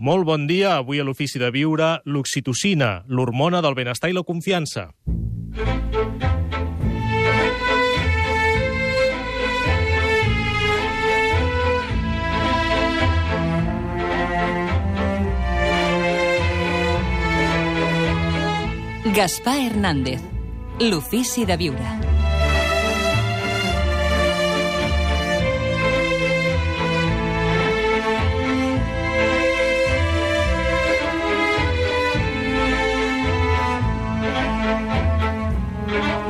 [0.00, 0.78] Molt bon dia.
[0.80, 4.88] Avui a l'Ofici de Viure, l'oxitocina, l'hormona del benestar i la confiança.
[19.12, 20.22] Gaspar Hernández,
[20.80, 22.09] l'ofici de viure.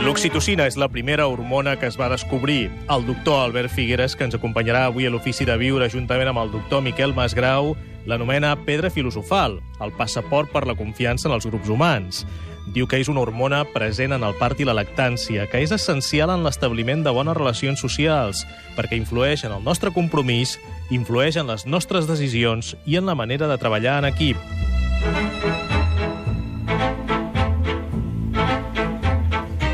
[0.00, 2.70] L'oxitocina és la primera hormona que es va descobrir.
[2.88, 6.52] El doctor Albert Figueres, que ens acompanyarà avui a l'Ofici de Viure, juntament amb el
[6.54, 7.74] doctor Miquel Masgrau,
[8.08, 12.24] l'anomena pedra filosofal, el passaport per la confiança en els grups humans.
[12.72, 16.32] Diu que és una hormona present en el part i la lactància, que és essencial
[16.32, 18.46] en l'establiment de bones relacions socials,
[18.80, 20.56] perquè influeix en el nostre compromís,
[20.88, 25.59] influeix en les nostres decisions i en la manera de treballar en equip.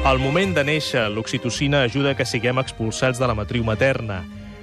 [0.07, 4.21] Al moment de néixer, l'oxitocina ajuda que siguem expulsats de la matriu materna.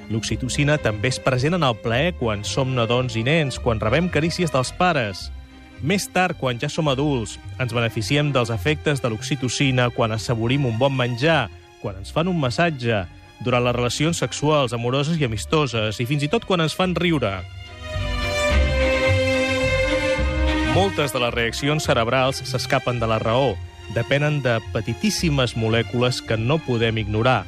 [0.08, 4.54] L'oxitocina també és present en el plaer quan som nadons i nens, quan rebem carícies
[4.54, 5.26] dels pares.
[5.84, 10.80] Més tard, quan ja som adults, ens beneficiem dels efectes de l'oxitocina quan assaborim un
[10.80, 11.50] bon menjar,
[11.82, 13.04] quan ens fan un massatge,
[13.44, 17.34] durant les relacions sexuals, amoroses i amistoses, i fins i tot quan ens fan riure.
[20.72, 23.58] Moltes de les reaccions cerebrals s'escapen de la raó,
[23.94, 27.44] depenen de petitíssimes molècules que no podem ignorar.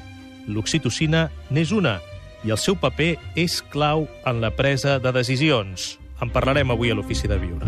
[0.47, 1.99] L'oxitocina n'és una,
[2.45, 5.95] i el seu paper és clau en la presa de decisions.
[6.21, 7.65] En parlarem avui a l'Ofici de Viure.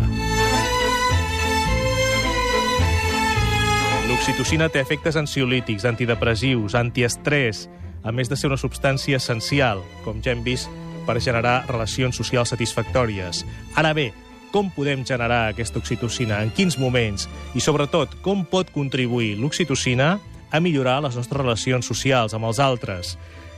[4.08, 7.66] L'oxitocina té efectes ansiolítics, antidepressius, antiestrès,
[8.02, 10.70] a més de ser una substància essencial, com ja hem vist,
[11.06, 13.44] per generar relacions socials satisfactòries.
[13.76, 14.10] Ara bé,
[14.58, 20.16] com podem generar aquesta oxitocina, en quins moments i, sobretot, com pot contribuir l'oxitocina
[20.50, 23.12] a millorar les nostres relacions socials amb els altres.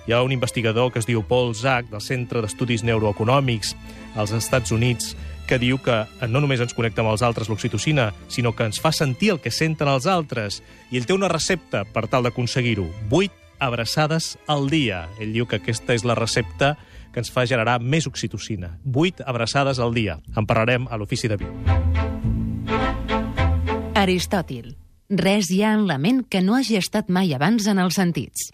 [0.04, 3.72] Hi ha un investigador que es diu Paul Zach, del Centre d'Estudis Neuroeconòmics
[4.20, 5.14] als Estats Units,
[5.48, 8.92] que diu que no només ens connecta amb els altres l'oxitocina, sinó que ens fa
[8.92, 10.60] sentir el que senten els altres.
[10.92, 12.90] I ell té una recepta per tal d'aconseguir-ho.
[13.08, 15.06] Vuit abraçades al dia.
[15.16, 16.74] Ell diu que aquesta és la recepta
[17.12, 18.76] que ens fa generar més oxitocina.
[18.84, 20.18] Vuit abraçades al dia.
[20.36, 21.50] En parlarem a l'Ofici de Viu.
[24.00, 24.76] Aristòtil.
[25.10, 28.52] Res hi ha en la ment que no hagi estat mai abans en els sentits.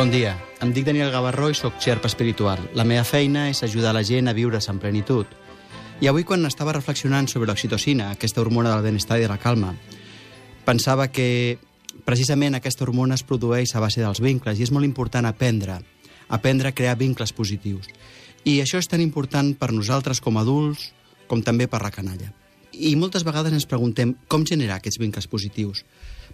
[0.00, 0.30] Bon dia,
[0.64, 2.62] em dic Daniel Gavarró i sóc xerpa espiritual.
[2.72, 5.28] La meva feina és ajudar la gent a viure's en plenitud.
[6.00, 9.74] I avui, quan estava reflexionant sobre l'oxitocina, aquesta hormona del benestar i de la calma,
[10.64, 11.58] pensava que
[12.08, 15.76] precisament aquesta hormona es produeix a base dels vincles i és molt important aprendre,
[16.32, 17.92] aprendre a crear vincles positius.
[18.48, 20.94] I això és tan important per nosaltres com a adults
[21.28, 22.32] com també per la canalla.
[22.72, 25.84] I moltes vegades ens preguntem com generar aquests vincles positius.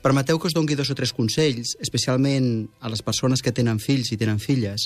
[0.07, 4.13] Permeteu que us dongui dos o tres consells, especialment a les persones que tenen fills
[4.15, 4.85] i tenen filles,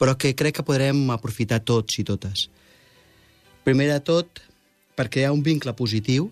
[0.00, 2.46] però que crec que podrem aprofitar tots i totes.
[3.66, 4.40] Primer de tot,
[4.96, 6.30] per crear un vincle positiu,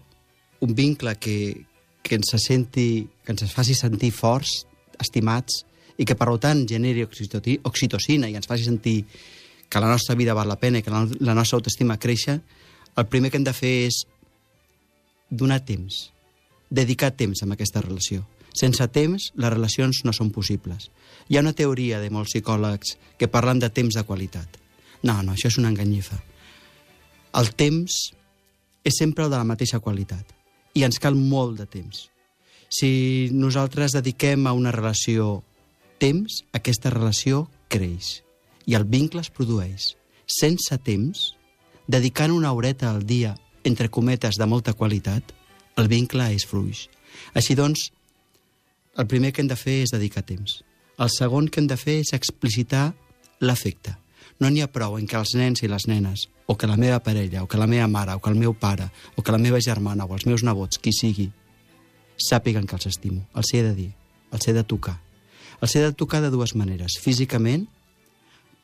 [0.65, 1.67] un vincle que,
[2.01, 4.63] que ens senti, que ens faci sentir forts,
[4.97, 5.67] estimats,
[6.01, 9.03] i que, per tant, generi oxitocina i ens faci sentir
[9.69, 12.39] que la nostra vida val la pena i que la, nostra autoestima créixer,
[12.97, 14.01] el primer que hem de fer és
[15.29, 16.07] donar temps,
[16.71, 18.25] dedicar temps a aquesta relació.
[18.55, 20.91] Sense temps, les relacions no són possibles.
[21.29, 24.59] Hi ha una teoria de molts psicòlegs que parlen de temps de qualitat.
[25.03, 26.19] No, no, això és una enganyifa.
[27.39, 28.11] El temps
[28.83, 30.35] és sempre de la mateixa qualitat
[30.75, 32.09] i ens cal molt de temps.
[32.71, 35.43] Si nosaltres dediquem a una relació
[35.99, 38.21] temps, aquesta relació creix
[38.67, 39.95] i el vincle es produeix.
[40.31, 41.33] Sense temps,
[41.91, 43.35] dedicant una horeta al dia,
[43.65, 45.35] entre cometes, de molta qualitat,
[45.81, 46.87] el vincle és fluix.
[47.35, 47.91] Així doncs,
[48.99, 50.61] el primer que hem de fer és dedicar temps.
[51.01, 52.91] El segon que hem de fer és explicitar
[53.41, 53.97] l'afecte.
[54.41, 57.01] No n'hi ha prou en què els nens i les nenes, o que la meva
[57.05, 59.61] parella, o que la meva mare, o que el meu pare, o que la meva
[59.61, 61.29] germana, o els meus nebots, qui sigui,
[62.21, 63.27] sàpiguen que els estimo.
[63.37, 63.91] Els he de dir,
[64.33, 64.99] els he de tocar.
[65.61, 67.69] Els he de tocar de dues maneres, físicament,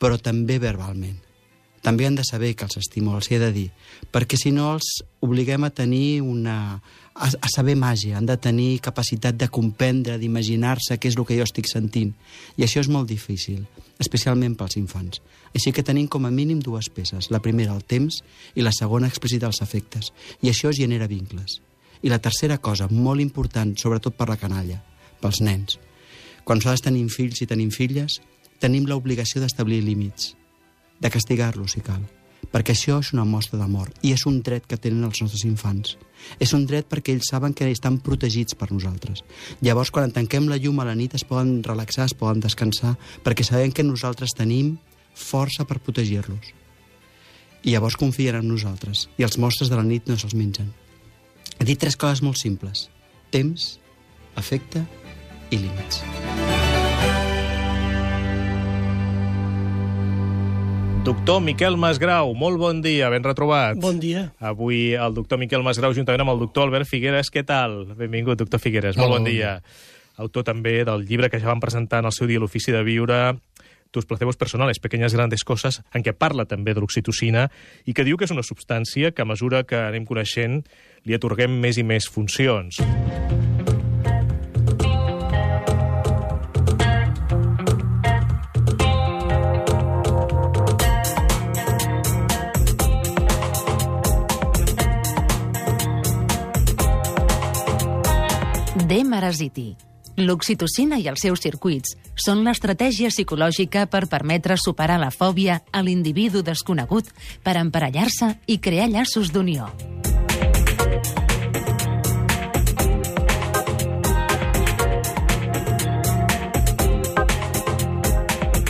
[0.01, 1.21] però també verbalment.
[1.87, 3.69] També han de saber que els estimo, els he de dir,
[4.11, 6.83] perquè si no els obliguem a tenir una...
[7.17, 11.39] A, a saber màgia, han de tenir capacitat de comprendre, d'imaginar-se què és el que
[11.39, 12.11] jo estic sentint.
[12.61, 13.63] I això és molt difícil,
[14.03, 15.23] especialment pels infants.
[15.57, 17.31] Així que tenim com a mínim dues peces.
[17.33, 18.19] La primera, el temps,
[18.53, 20.13] i la segona, explicitar els efectes.
[20.45, 21.63] I això genera vincles.
[22.05, 24.83] I la tercera cosa, molt important, sobretot per la canalla,
[25.23, 25.79] pels nens.
[26.45, 28.21] Quan nosaltres tenim fills i tenim filles,
[28.61, 30.35] tenim l'obligació d'establir límits,
[31.01, 32.03] de castigar-los si cal,
[32.53, 35.97] perquè això és una mostra d'amor i és un dret que tenen els nostres infants.
[36.41, 39.23] És un dret perquè ells saben que estan protegits per nosaltres.
[39.61, 43.45] Llavors, quan tanquem la llum a la nit, es poden relaxar, es poden descansar, perquè
[43.45, 44.77] sabem que nosaltres tenim
[45.15, 46.53] força per protegir-los.
[47.67, 50.73] I llavors confien en nosaltres, i els mostres de la nit no se'ls mengen.
[51.59, 52.89] He dit tres coses molt simples.
[53.33, 53.77] Temps,
[54.37, 54.85] afecte
[55.51, 56.66] i límits.
[61.07, 63.79] Doctor Miquel Masgrau, molt bon dia, ben retrobat.
[63.79, 64.25] Bon dia.
[64.43, 67.85] Avui el doctor Miquel Masgrau, juntament amb el doctor Albert Figueres, què tal?
[67.95, 69.53] Benvingut, doctor Figueres, molt Hola, bon bon dia.
[70.19, 73.39] Autor també del llibre que ja vam presentar en el seu dia l'Ofici de Viure,
[73.95, 77.47] Tus placebos personales, pequeñas grandes cosas, en què parla també de l'oxitocina
[77.87, 80.65] i que diu que és una substància que a mesura que anem coneixent
[81.07, 82.83] li atorguem més i més funcions.
[99.27, 99.75] Demarasiti.
[100.23, 106.45] L'oxitocina i els seus circuits són l'estratègia psicològica per permetre superar la fòbia a l'individu
[106.47, 107.11] desconegut
[107.43, 109.67] per emparellar-se i crear llaços d'unió.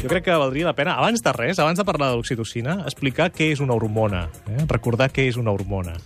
[0.01, 3.29] Jo crec que valdria la pena, abans de res, abans de parlar de l'oxitocina, explicar
[3.29, 4.65] què és una hormona, eh?
[4.71, 5.99] recordar què és una hormona.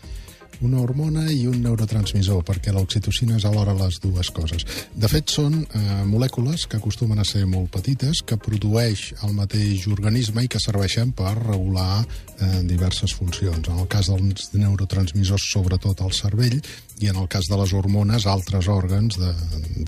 [0.61, 4.67] Una hormona i un neurotransmissor, perquè l'oxitocina és alhora les dues coses.
[4.93, 9.87] De fet, són eh, molècules que acostumen a ser molt petites, que produeix el mateix
[9.89, 13.71] organisme i que serveixen per regular eh, diverses funcions.
[13.73, 16.61] En el cas dels neurotransmissors, sobretot el cervell,
[17.01, 19.33] i en el cas de les hormones, altres òrgans de,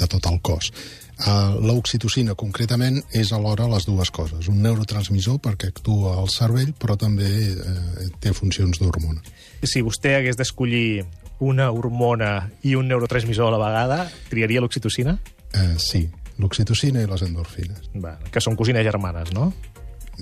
[0.01, 0.73] de tot el cos.
[1.23, 4.49] Uh, L'oxitocina, concretament, és alhora les dues coses.
[4.51, 9.21] Un neurotransmissor perquè actua al cervell, però també eh, té funcions d'hormona.
[9.63, 11.05] Si vostè hagués d'escollir
[11.43, 14.01] una hormona i un neurotransmissor a la vegada,
[14.31, 15.15] triaria l'oxitocina?
[15.53, 16.07] Eh, sí,
[16.41, 17.93] l'oxitocina i les endorfines.
[18.03, 19.51] Va, que són cosines germanes, no?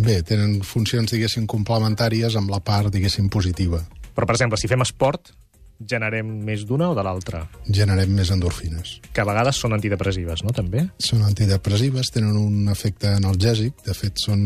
[0.00, 3.82] Bé, tenen funcions, diguéssim, complementàries amb la part, diguéssim, positiva.
[4.16, 5.32] Però, per exemple, si fem esport,
[5.88, 7.42] generem més d'una o de l'altra?
[7.68, 8.98] Generem més endorfines.
[9.14, 10.86] Que a vegades són antidepressives, no, també?
[11.00, 14.40] Són antidepressives, tenen un efecte analgèsic, de fet són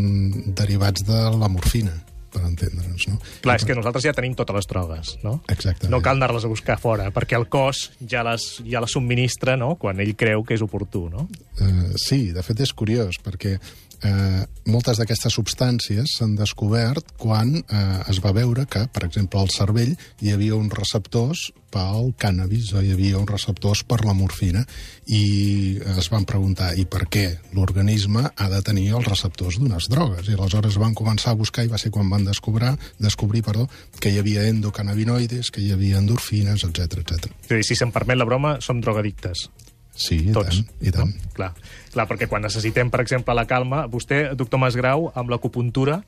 [0.54, 1.94] derivats de la morfina,
[2.34, 3.20] per entendre'ns, no?
[3.44, 5.36] Clar, és que nosaltres ja tenim totes les drogues, no?
[5.52, 5.92] Exactament.
[5.94, 9.75] No cal anar-les a buscar fora, perquè el cos ja les, ja les subministra, no?,
[9.80, 11.28] quan ell creu que és oportú, no?
[11.60, 13.56] Uh, sí, de fet és curiós, perquè
[14.04, 19.52] eh, moltes d'aquestes substàncies s'han descobert quan eh, es va veure que, per exemple, al
[19.52, 24.62] cervell hi havia uns receptors pel cànnabis o hi havia uns receptors per la morfina
[25.10, 27.24] i es van preguntar i per què
[27.56, 31.72] l'organisme ha de tenir els receptors d'unes drogues i aleshores van començar a buscar i
[31.72, 33.66] va ser quan van descobrir, descobrir perdó,
[33.98, 37.34] que hi havia endocannabinoides, que hi havia endorfines, etc etc.
[37.66, 39.48] Si se'm permet la broma, som drogadictes.
[39.94, 40.56] Sí, i Tots.
[40.64, 41.14] tant, i tant.
[41.14, 41.32] No?
[41.35, 41.52] Clar.
[41.94, 46.00] Clar, perquè quan necessitem, per exemple, la calma, vostè, doctor Masgrau, amb l'acupuntura,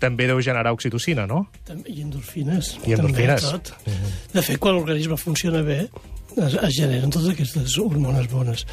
[0.00, 1.48] també deu generar oxitocina, no?
[1.64, 2.78] També- I endorfines.
[2.86, 3.42] I endorfines.
[3.42, 4.32] També, tot.
[4.34, 5.88] De fet, quan l'organisme funciona bé,
[6.36, 8.64] es, es generen totes aquestes hormones bones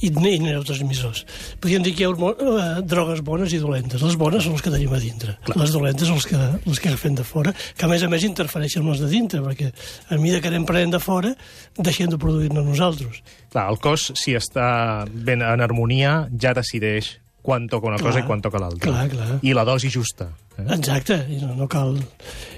[0.00, 1.24] i, i neurotransmissors.
[1.62, 4.02] Podríem dir que hi ha hormo- eh, drogues bones i dolentes.
[4.02, 5.36] Les bones són les que tenim a dintre.
[5.48, 5.58] Clar.
[5.62, 8.24] Les dolentes són les que, les que agafem de fora, que a més a més
[8.28, 9.72] interfereixen amb les de dintre, perquè
[10.10, 11.34] a mesura que anem prenent de fora,
[11.78, 13.22] deixem de produir-ne nosaltres.
[13.52, 17.16] Clar, el cos, si està ben en harmonia, ja decideix
[17.46, 18.24] quan toca una cosa Clar.
[18.24, 18.90] i quan toca l'altra.
[18.90, 19.38] Clar, clar.
[19.46, 20.26] I la dosi justa.
[20.56, 20.64] Eh?
[20.74, 21.94] Exacte, i no, no cal...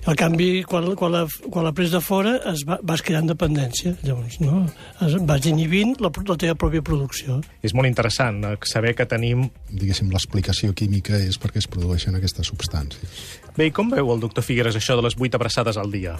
[0.08, 3.92] Al canvi, quan, quan, la, quan la pres de fora, es va, vas creant dependència,
[4.06, 4.62] llavors, no?
[5.04, 7.42] Es, vas inhibint la, la teva pròpia producció.
[7.60, 9.44] És molt interessant eh, saber que tenim...
[9.68, 13.20] Diguéssim, l'explicació química és perquè es produeixen aquestes substàncies.
[13.58, 16.16] Bé, i com veu el doctor Figueres això de les 8 abraçades al dia?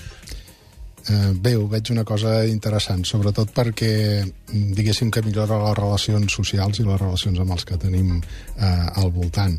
[1.08, 3.92] Eh, bé, ho veig una cosa interessant, sobretot perquè,
[4.24, 8.86] mm, diguéssim, que millora les relacions socials i les relacions amb els que tenim eh,
[8.94, 9.56] al voltant.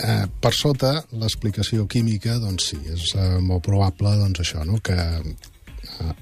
[0.00, 4.80] Eh, per sota, l'explicació química, doncs sí, és eh, molt probable doncs, això, no?
[4.84, 6.12] que eh,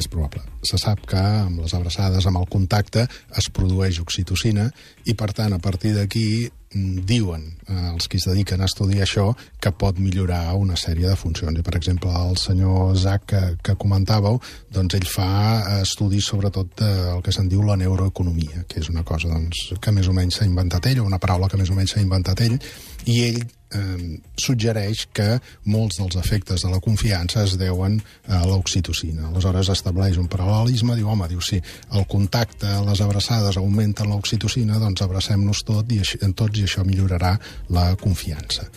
[0.00, 0.42] és probable.
[0.66, 4.70] Se sap que amb les abraçades, amb el contacte, es produeix oxitocina
[5.04, 9.04] i, per tant, a partir d'aquí mm, diuen eh, els que es dediquen a estudiar
[9.06, 9.28] això
[9.60, 11.56] que pot millorar una sèrie de funcions.
[11.58, 14.40] I, per exemple, el senyor Zach que, que comentàveu,
[14.72, 15.30] doncs ell fa
[15.60, 19.94] eh, estudis sobretot del que se'n diu la neuroeconomia, que és una cosa doncs, que
[19.96, 22.44] més o menys s'ha inventat ell, o una paraula que més o menys s'ha inventat
[22.48, 22.60] ell,
[23.06, 23.42] i ell
[23.74, 25.38] eh, suggereix que
[25.70, 27.98] molts dels efectes de la confiança es deuen
[28.28, 29.28] a l'oxitocina.
[29.28, 35.04] Aleshores estableix un paral·lelisme, diu, home, diu, si el contacte, les abraçades augmenten l'oxitocina, doncs
[35.06, 37.36] abracem-nos tot i, en tots i això millorarà
[37.74, 38.68] la confiança.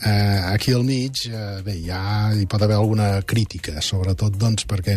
[0.00, 4.96] Eh, aquí al mig, eh, bé, ja hi pot haver alguna crítica, sobretot doncs, perquè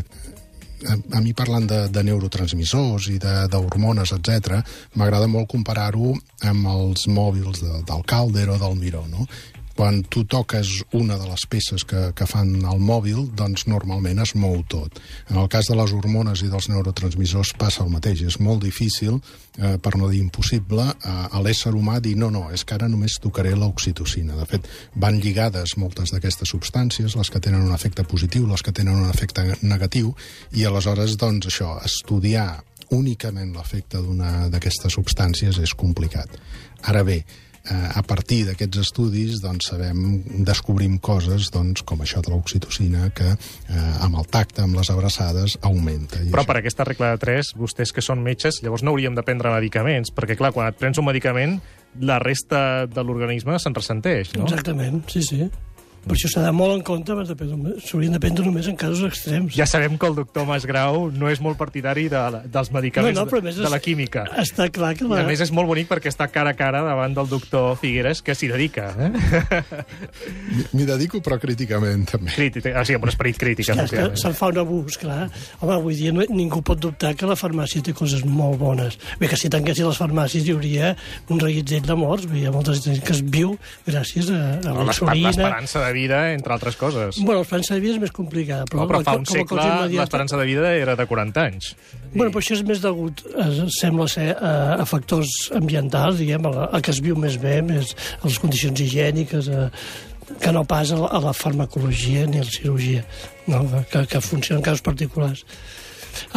[0.88, 4.60] a, a mi parlant de, de neurotransmissors i d'hormones, etc,
[5.00, 6.14] m'agrada molt comparar-ho
[6.50, 9.28] amb els mòbils de, del Calder o del Miró, no?
[9.76, 14.36] Quan tu toques una de les peces que, que fan el mòbil, doncs normalment es
[14.38, 15.00] mou tot.
[15.32, 18.22] En el cas de les hormones i dels neurotransmissors passa el mateix.
[18.28, 19.20] És molt difícil,
[19.58, 22.90] eh, per no dir impossible, a, a l'ésser humà dir no, no, és que ara
[22.92, 24.38] només tocaré l'oxitocina.
[24.38, 28.76] De fet, van lligades moltes d'aquestes substàncies, les que tenen un efecte positiu, les que
[28.76, 30.14] tenen un efecte negatiu,
[30.54, 32.62] i aleshores, doncs, això, estudiar
[32.94, 36.30] únicament l'efecte d'una d'aquestes substàncies és complicat.
[36.90, 40.00] Ara bé, eh, a partir d'aquests estudis doncs, sabem,
[40.44, 45.56] descobrim coses doncs, com això de l'oxitocina que eh, amb el tacte, amb les abraçades,
[45.62, 46.20] augmenta.
[46.20, 46.52] I Però això...
[46.52, 50.12] per aquesta regla de 3, vostès que són metges, llavors no hauríem de prendre medicaments,
[50.12, 51.62] perquè clar, quan et prens un medicament,
[52.02, 54.50] la resta de l'organisme se'n ressenteix, no?
[54.50, 55.48] Exactament, sí, sí.
[56.04, 57.16] Per això s'ha de molt en compte,
[57.88, 59.54] s'haurien de prendre només en casos extrems.
[59.56, 63.24] Ja sabem que el doctor Masgrau no és molt partidari de, la- dels medicaments No,
[63.26, 64.26] no, de, de la química.
[64.42, 65.22] Està clar que I la...
[65.24, 68.36] a més és molt bonic perquè està cara a cara davant del doctor Figueres, que
[68.36, 68.90] s'hi dedica.
[69.00, 69.12] Eh?
[70.74, 72.34] M'hi dedico, però críticament, també.
[72.36, 73.70] Crític, o sigui, amb un esperit crític.
[73.72, 75.30] Ja, és que se'n fa un abús, clar.
[75.62, 79.00] Home, avui dia no, ningú pot dubtar que la farmàcia té coses molt bones.
[79.22, 80.94] Bé, que si tanquessin les farmàcies hi hauria
[81.32, 82.28] un reguitzell de morts.
[82.34, 83.56] Hi ha molta gent que es viu
[83.88, 85.32] gràcies a, a insulina.
[85.32, 87.20] L'esperança de vida, entre altres coses.
[87.22, 88.66] Bueno, l'esperança de vida és més complicada.
[88.70, 91.76] Però, No, però fa un com segle l'esperança de vida era de 40 anys.
[92.14, 96.68] Bueno, però això és més degut, eh, sembla ser, a, a factors ambientals, diguem, a,
[96.74, 99.70] a que es viu més bé, més a les condicions higièniques, a,
[100.40, 103.06] que no pas a la, a la farmacologia ni a la cirurgia,
[103.48, 103.64] no?
[103.90, 105.46] que, que funciona en casos particulars.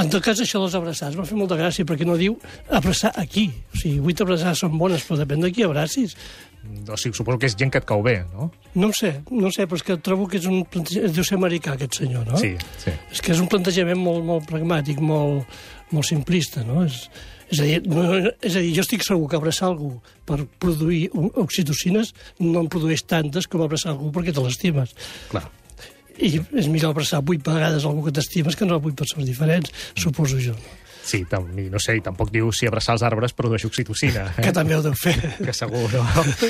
[0.01, 2.39] En tot cas, això dels abraçats m'ha fet molta gràcia, perquè no diu
[2.73, 3.51] abraçar aquí.
[3.75, 6.17] O sigui, vuit abraçades són bones, però depèn de qui abracis.
[6.93, 8.51] O sigui, suposo que és gent que et cau bé, no?
[8.75, 10.63] No ho sé, no ho sé, però és que trobo que és un...
[10.65, 12.37] plantejament- Deu ser americà, aquest senyor, no?
[12.41, 12.93] Sí, sí.
[13.13, 15.45] És que és un plantejament molt, molt pragmàtic, molt,
[15.93, 16.85] molt simplista, no?
[16.87, 17.09] És,
[17.51, 18.05] és, a dir, no,
[18.43, 19.93] és a dir, jo estic segur que abraçar algú
[20.27, 24.95] per produir oxitocines no en produeix tantes com abraçar algú perquè te l'estimes.
[25.31, 25.45] Clar.
[26.17, 29.69] I és millor abraçar vuit vegades algú que t'estimes que no vuit persones diferents,
[30.01, 30.55] suposo jo.
[31.07, 34.25] Sí, tam i no sé, i tampoc diu si abraçar els arbres produeix oxitocina.
[34.35, 34.49] Eh?
[34.49, 35.15] Que també ho deu fer.
[35.39, 36.03] que segur, no?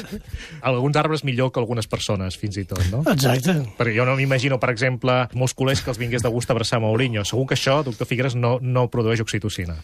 [0.71, 3.03] Alguns arbres millor que algunes persones, fins i tot, no?
[3.13, 3.59] Exacte.
[3.77, 7.27] Perquè jo no m'imagino, per exemple, molts culers que els vingués de gust abraçar Mourinho.
[7.29, 9.77] Segur que això, doctor Figueres, no, no produeix oxitocina.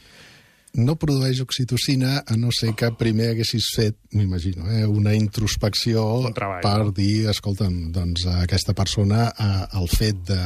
[0.72, 6.32] No produeix oxitocina a no ser que primer haguessis fet, m'imagino, eh, una introspecció Un
[6.32, 10.38] treball, per dir, escolta'm, doncs aquesta persona eh, el fet de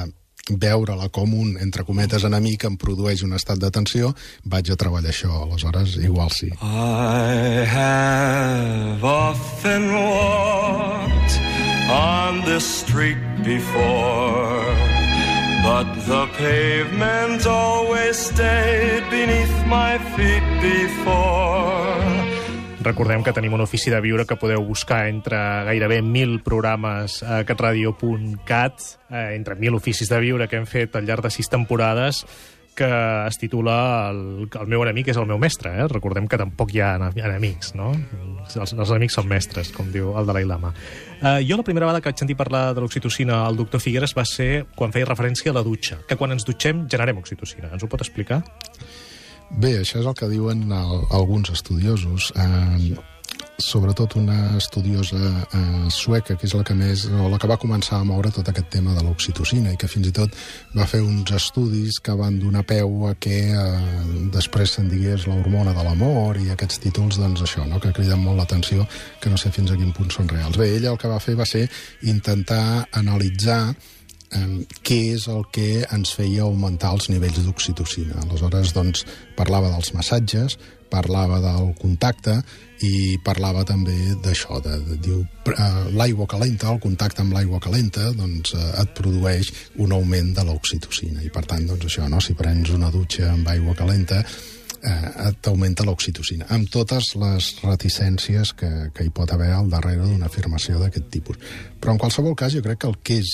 [0.50, 4.12] veure-la com un, entre cometes, enemic em produeix un estat de tensió,
[4.44, 5.32] vaig a treballar això.
[5.46, 6.50] Aleshores, igual sí.
[6.62, 11.40] I have often walked
[11.90, 14.64] on this street before,
[15.62, 22.25] but the pavement always stayed beneath my feet before.
[22.86, 27.40] Recordem que tenim un ofici de viure que podeu buscar entre gairebé 1.000 programes a
[27.44, 28.78] catradio.cat,
[29.10, 32.22] eh, entre 1.000 oficis de viure que hem fet al llarg de sis temporades,
[32.76, 32.86] que
[33.26, 35.72] es titula el, el meu enemic és el meu mestre.
[35.80, 35.86] Eh?
[35.88, 37.88] Recordem que tampoc hi ha ene- enemics, no?
[38.44, 40.74] Els, els enemics són mestres, com diu el Dalai Lama.
[41.22, 44.26] Eh, jo la primera vegada que vaig sentir parlar de l'oxitocina al doctor Figueres va
[44.28, 47.72] ser quan feia referència a la dutxa, que quan ens dutxem generem oxitocina.
[47.72, 48.42] Ens ho pot explicar?
[49.50, 52.32] Bé, això és el que diuen el, alguns estudiosos.
[52.36, 52.96] Eh,
[53.58, 55.16] sobretot una estudiosa
[55.52, 58.48] eh, sueca, que és la que més, o la que va començar a moure tot
[58.50, 60.34] aquest tema de l'oxitocina i que fins i tot
[60.76, 65.72] va fer uns estudis que van donar peu a que eh, després se'n digués l'hormona
[65.76, 67.80] de l'amor i aquests títols, doncs això, no?
[67.80, 68.86] que criden molt l'atenció,
[69.22, 70.60] que no sé fins a quin punt són reals.
[70.60, 71.64] Bé, ella el que va fer va ser
[72.04, 73.74] intentar analitzar
[74.86, 78.22] què és el que ens feia augmentar els nivells d'oxitocina.
[78.24, 79.04] Aleshores, doncs,
[79.38, 80.58] parlava dels massatges,
[80.90, 82.36] parlava del contacte
[82.86, 88.10] i parlava també d'això, de, de, diu, eh, l'aigua calenta, el contacte amb l'aigua calenta,
[88.16, 89.52] doncs eh, et produeix
[89.82, 92.20] un augment de l'oxitocina, i per tant, doncs això, no?
[92.20, 94.20] si prens una dutxa amb aigua calenta,
[94.82, 100.28] eh, t'augmenta l'oxitocina, amb totes les reticències que, que hi pot haver al darrere d'una
[100.28, 101.40] afirmació d'aquest tipus.
[101.80, 103.32] Però en qualsevol cas jo crec que el que és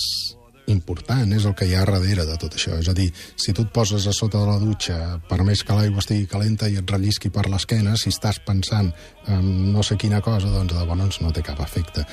[0.71, 2.77] important és el que hi ha darrere de tot això.
[2.79, 5.75] És a dir, si tu et poses a sota de la dutxa, per més que
[5.77, 8.91] l'aigua estigui calenta i et rellisqui per l'esquena, si estàs pensant
[9.27, 12.05] en no sé quina cosa, doncs de doncs no té cap efecte.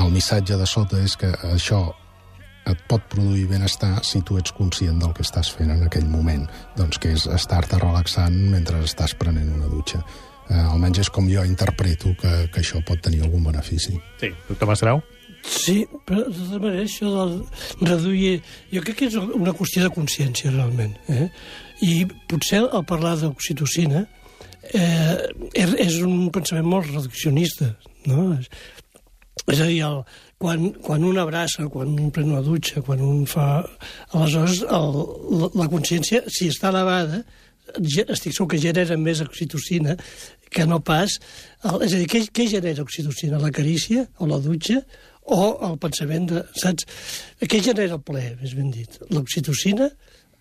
[0.00, 1.84] El missatge de sota és que això
[2.70, 6.46] et pot produir benestar si tu ets conscient del que estàs fent en aquell moment,
[6.78, 10.02] doncs que és estar-te relaxant mentre estàs prenent una dutxa.
[10.50, 13.98] Eh, almenys és com jo interpreto que, que això pot tenir algun benefici.
[14.20, 15.02] Sí, doctor Masgrau?
[15.42, 17.36] Sí, però de tota manera això del
[17.82, 18.40] reduir...
[18.72, 20.94] Jo crec que és una qüestió de consciència, realment.
[21.10, 21.28] Eh?
[21.82, 21.94] I
[22.30, 24.04] potser al parlar d'oxitocina
[24.70, 25.16] eh,
[25.58, 27.72] és un pensament molt reduccionista,
[28.06, 28.30] no?
[29.50, 30.02] És a dir, el,
[30.38, 33.62] quan, quan un abraça, quan un pren una dutxa, quan un fa...
[34.12, 34.98] Aleshores, el,
[35.40, 37.22] la, la consciència, si està elevada,
[37.78, 39.96] estic segur que genera més oxitocina
[40.52, 41.18] que no pas...
[41.64, 43.40] El, és a dir, què, què genera oxitocina?
[43.42, 44.82] La carícia o la dutxa
[45.24, 46.42] o el pensament de...
[46.58, 46.86] Saps?
[47.42, 48.98] Què genera el ple, més ben dit?
[49.10, 49.90] L'oxitocina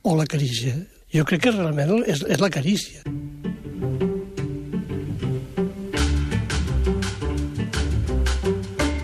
[0.04, 0.76] o la carícia?
[1.12, 3.04] Jo crec que realment és, és la carícia.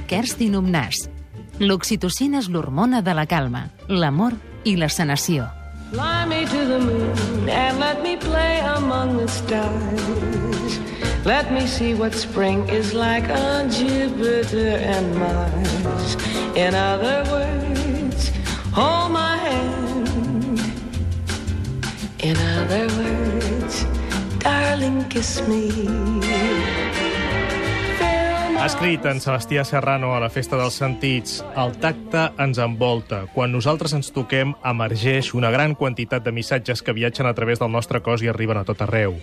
[0.08, 1.04] Kerstin Umnàs.
[1.60, 5.50] L'oxitocina és l'hormona de la calma, l'amor i la sanació.
[5.92, 10.47] Fly me to the moon and let me play among the stars.
[11.28, 16.16] Let me see what spring is like on Jupiter and Mars.
[16.56, 18.32] In other words,
[18.72, 20.62] hold my hand.
[22.24, 23.84] In other words,
[24.40, 25.68] darling, kiss me.
[28.56, 33.26] Ha escrit en Sebastià Serrano a la Festa dels Sentits El tacte ens envolta.
[33.36, 37.76] Quan nosaltres ens toquem, emergeix una gran quantitat de missatges que viatgen a través del
[37.76, 39.20] nostre cos i arriben a tot arreu.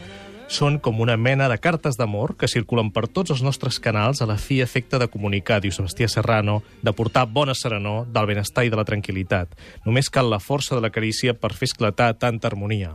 [0.49, 4.27] Són com una mena de cartes d'amor que circulen per tots els nostres canals a
[4.29, 8.71] la fi efecte de comunicar, diu Sebastià Serrano, de portar bona serenor, del benestar i
[8.73, 9.57] de la tranquil·litat.
[9.87, 12.93] Només cal la força de la carícia per fer esclatar tanta harmonia.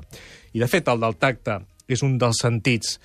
[0.53, 1.57] I, de fet, el del tacte
[1.89, 2.99] és un dels sentits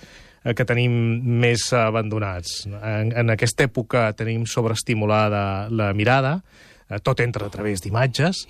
[0.44, 0.92] eh, que tenim
[1.40, 2.66] més abandonats.
[2.68, 6.36] En, en aquesta època tenim sobreestimulada la mirada,
[6.90, 8.44] eh, tot entra a través d'imatges,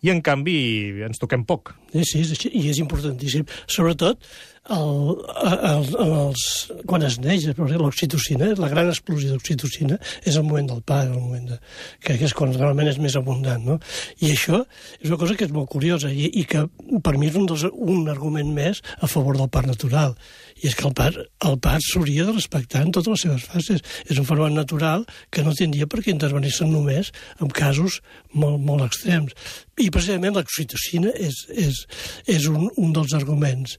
[0.00, 1.74] i en canvi ens toquem poc.
[1.90, 3.44] Sí, sí, és així, i és importantíssim.
[3.66, 4.22] Sobretot,
[4.70, 6.44] el, el, els,
[6.88, 11.48] quan es neix, l'oxitocina, la gran explosió d'oxitocina, és el moment del pare, el moment
[11.52, 11.58] de,
[12.04, 13.78] que és quan realment és més abundant, no?
[14.20, 14.62] I això
[15.00, 16.66] és una cosa que és molt curiosa i, i que
[17.04, 20.14] per mi és un, dels, un argument més a favor del part natural.
[20.60, 23.84] I és que el part, el part s'hauria de respectar en totes les seves fases.
[24.06, 28.00] És un fenomen natural que no tindria per què intervenir-se només en casos
[28.34, 29.34] molt, molt extrems.
[29.80, 31.80] I precisament l'oxitocina és, és,
[32.28, 33.78] és un, un dels arguments.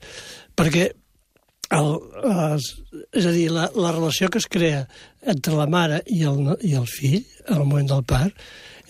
[0.57, 0.89] Perquè
[1.77, 1.91] el,
[2.25, 2.67] les,
[3.15, 4.83] és a dir, la, la relació que es crea
[5.33, 8.35] entre la mare i el, i el fill el moment del part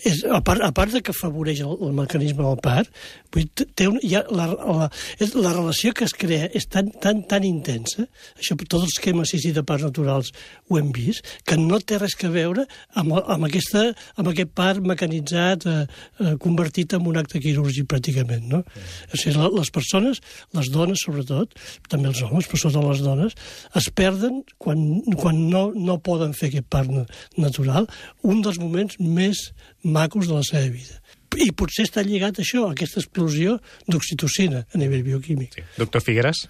[0.04, 2.90] és, a, part, a part de que afavoreix el, el mecanisme del part,
[3.34, 4.88] vull, té un, ja, la, la,
[5.22, 8.06] és, la relació que es crea és tan, tan, tan intensa,
[8.38, 10.32] això per tots els esquemes sí, de parts naturals
[10.68, 12.66] ho hem vist, que no té res que veure
[12.98, 13.88] amb, amb, aquesta,
[14.20, 15.84] amb aquest part mecanitzat, eh,
[16.20, 18.48] eh, convertit en un acte quirúrgic pràcticament.
[18.52, 18.62] No?
[18.62, 19.12] Mm.
[19.12, 20.22] O sigui, les persones,
[20.56, 21.54] les dones sobretot,
[21.92, 23.36] també els homes, però sobretot les dones,
[23.78, 24.82] es perden quan,
[25.18, 26.90] quan no, no poden fer aquest part
[27.38, 27.88] natural,
[28.26, 29.48] un dels moments més
[29.82, 31.00] macos de la seva vida.
[31.40, 33.56] I potser està lligat això, a aquesta explosió
[33.88, 35.56] d'oxitocina a nivell bioquímic.
[35.56, 35.64] Sí.
[35.78, 36.44] Doctor Figueres?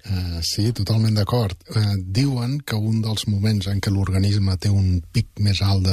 [0.00, 1.58] Uh, sí, totalment d'acord.
[1.74, 5.84] Uh, diuen que un dels moments en què l'organisme té un pic més alt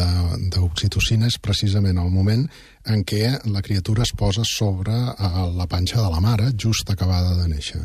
[0.53, 2.45] d'oxitocina és precisament el moment
[2.87, 7.35] en què la criatura es posa sobre uh, la panxa de la mare, just acabada
[7.41, 7.83] de néixer.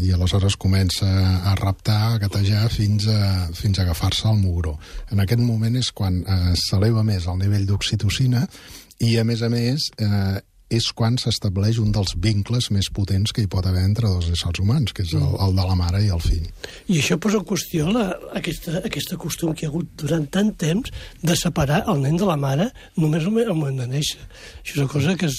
[0.00, 1.06] I aleshores comença
[1.50, 3.20] a raptar, a gatejar, fins a,
[3.56, 4.76] fins a agafar-se al mugró.
[5.12, 6.22] En aquest moment és quan
[6.60, 8.46] s'eleva més el nivell d'oxitocina
[8.98, 13.44] i, a més a més, eh, és quan s'estableix un dels vincles més potents que
[13.44, 16.10] hi pot haver entre dos éssers humans, que és el, el de la mare i
[16.10, 16.48] el fill.
[16.90, 20.50] I això posa en qüestió la, aquesta, aquesta costum que hi ha hagut durant tant
[20.58, 20.90] temps
[21.22, 22.66] de separar el nen de la mare
[22.98, 24.18] només al moment de néixer.
[24.64, 25.38] Això és una cosa que es,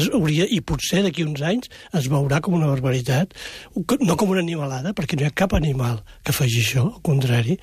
[0.00, 3.38] es hauria, i potser d'aquí uns anys es veurà com una barbaritat,
[4.02, 7.60] no com una animalada, perquè no hi ha cap animal que faci això, al contrari,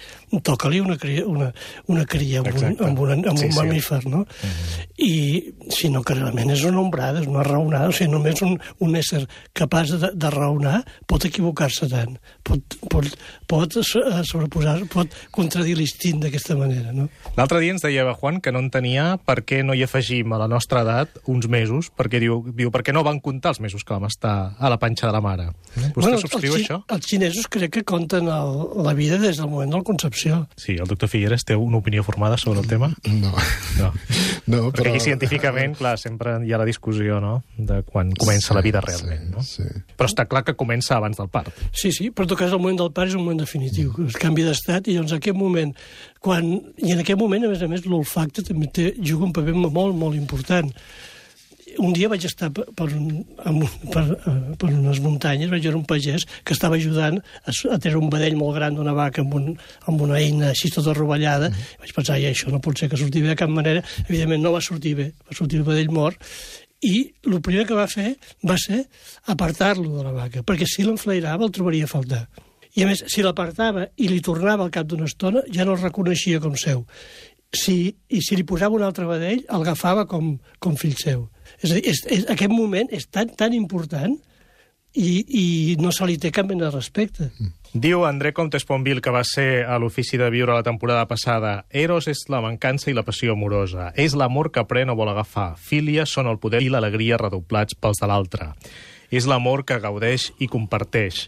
[0.48, 1.52] toca-li una, cria, una,
[1.92, 4.16] una cria amb un, amb, una, amb sí, un mamífer, sí.
[4.16, 4.24] no?
[4.24, 4.88] Uh -huh.
[4.96, 9.24] I, sinó que realment és una nombrades, no raonades, o sigui, només un, un ésser
[9.58, 13.10] capaç de, de raonar pot equivocar-se tant, pot, pot,
[13.50, 17.10] pot sobreposar, pot contradir l'instint d'aquesta manera, no?
[17.36, 20.50] L'altre dia ens deia Juan que no entenia per què no hi afegim a la
[20.52, 23.96] nostra edat uns mesos, perquè diu, diu per què no van comptar els mesos que
[23.96, 25.50] vam estar a la panxa de la mare.
[25.76, 25.90] Eh?
[25.96, 26.80] Vostè bueno, subscriu els, això?
[26.96, 30.44] Els xinesos crec que compten el, la vida des del moment de la concepció.
[30.60, 32.92] Sí, el doctor Figueres té una opinió formada sobre el tema?
[33.10, 33.34] No.
[33.80, 33.92] No,
[34.48, 34.94] no perquè però...
[34.94, 38.82] aquí científicament, clar, sempre hi ha la discussió, no?, de quan comença Sí, la vida
[38.82, 39.42] sí, realment, no?
[39.44, 39.64] sí.
[39.96, 41.50] Però està clar que comença abans del part.
[41.72, 44.14] Sí, sí, però en tot cas el moment del part és un moment definitiu, el
[44.22, 45.74] canvi d'estat, i doncs en aquest moment,
[46.20, 49.54] quan, i en aquest moment, a més a més, l'olfacte també té, juga un paper
[49.56, 50.72] molt, molt important.
[51.82, 55.66] Un dia vaig estar per, per, un, amb un, per, eh, per unes muntanyes, vaig
[55.66, 59.24] veure un pagès que estava ajudant a, a treure un vedell molt gran d'una vaca
[59.26, 59.50] amb, un,
[59.90, 61.50] amb una eina així tota rovellada.
[61.50, 61.80] Mm.
[61.84, 63.84] Vaig pensar, i això no pot ser que surti bé de cap manera.
[64.06, 66.22] Evidentment no va sortir bé, va sortir el vedell mort,
[66.84, 68.16] i el primer que va fer
[68.48, 68.84] va ser
[69.32, 72.26] apartar-lo de la vaca, perquè si l'enflairava el trobaria a faltar.
[72.76, 75.82] I a més, si l'apartava i li tornava al cap d'una estona, ja no el
[75.82, 76.84] reconeixia com seu.
[77.56, 81.30] Si, I si li posava un altre vedell, el agafava com, com fill seu.
[81.62, 84.18] És a dir, és, és, aquest moment és tan, tan important
[84.96, 85.46] i, i
[85.80, 87.30] no se li té cap mena de respecte.
[87.76, 92.06] Diu André Comte Esponville, que va ser a l'ofici de viure la temporada passada, Eros
[92.08, 93.90] és la mancança i la passió amorosa.
[94.00, 95.58] És l'amor que pren o vol agafar.
[95.60, 98.48] Fília són el poder i l'alegria redoblats pels de l'altre.
[99.12, 101.26] És l'amor que gaudeix i comparteix.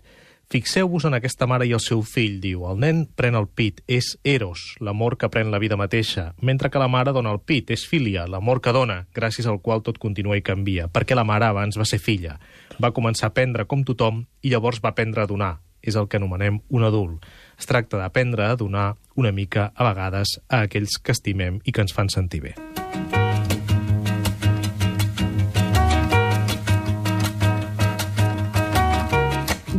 [0.47, 2.63] Fixeu-vos en aquesta mare i el seu fill, diu.
[2.71, 6.79] El nen pren el pit, és Eros, l'amor que pren la vida mateixa, mentre que
[6.79, 10.39] la mare dona el pit, és Filia, l'amor que dona, gràcies al qual tot continua
[10.39, 12.39] i canvia, perquè la mare abans va ser filla.
[12.79, 15.57] Va començar a aprendre com tothom i llavors va aprendre a donar.
[15.81, 17.25] És el que anomenem un adult.
[17.57, 21.81] Es tracta d'aprendre a donar una mica, a vegades, a aquells que estimem i que
[21.85, 22.55] ens fan sentir bé.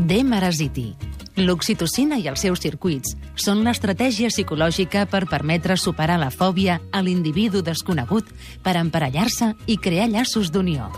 [0.09, 0.95] D-Marasiti.
[1.39, 7.63] L'oxitocina i els seus circuits són l'estratègia psicològica per permetre superar la fòbia a l'individu
[7.63, 8.33] desconegut
[8.65, 10.91] per emparellar-se i crear llaços d'unió.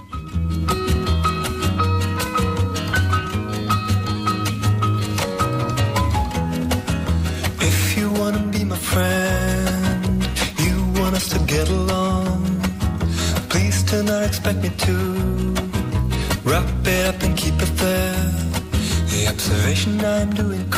[14.30, 14.94] Expect me to
[16.46, 18.30] wrap it up and keep it there.
[19.10, 20.70] The observation I'm doing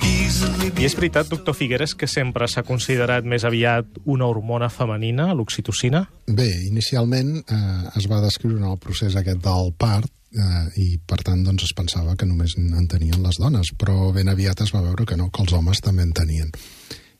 [0.00, 5.28] easily I és veritat, doctor Figueres, que sempre s'ha considerat més aviat una hormona femenina,
[5.36, 6.06] l'oxitocina?
[6.26, 11.20] Bé, inicialment eh, es va descriure en el procés aquest del part eh, i, per
[11.20, 14.80] tant, doncs, es pensava que només en tenien les dones, però ben aviat es va
[14.80, 16.48] veure que no, que els homes també en tenien.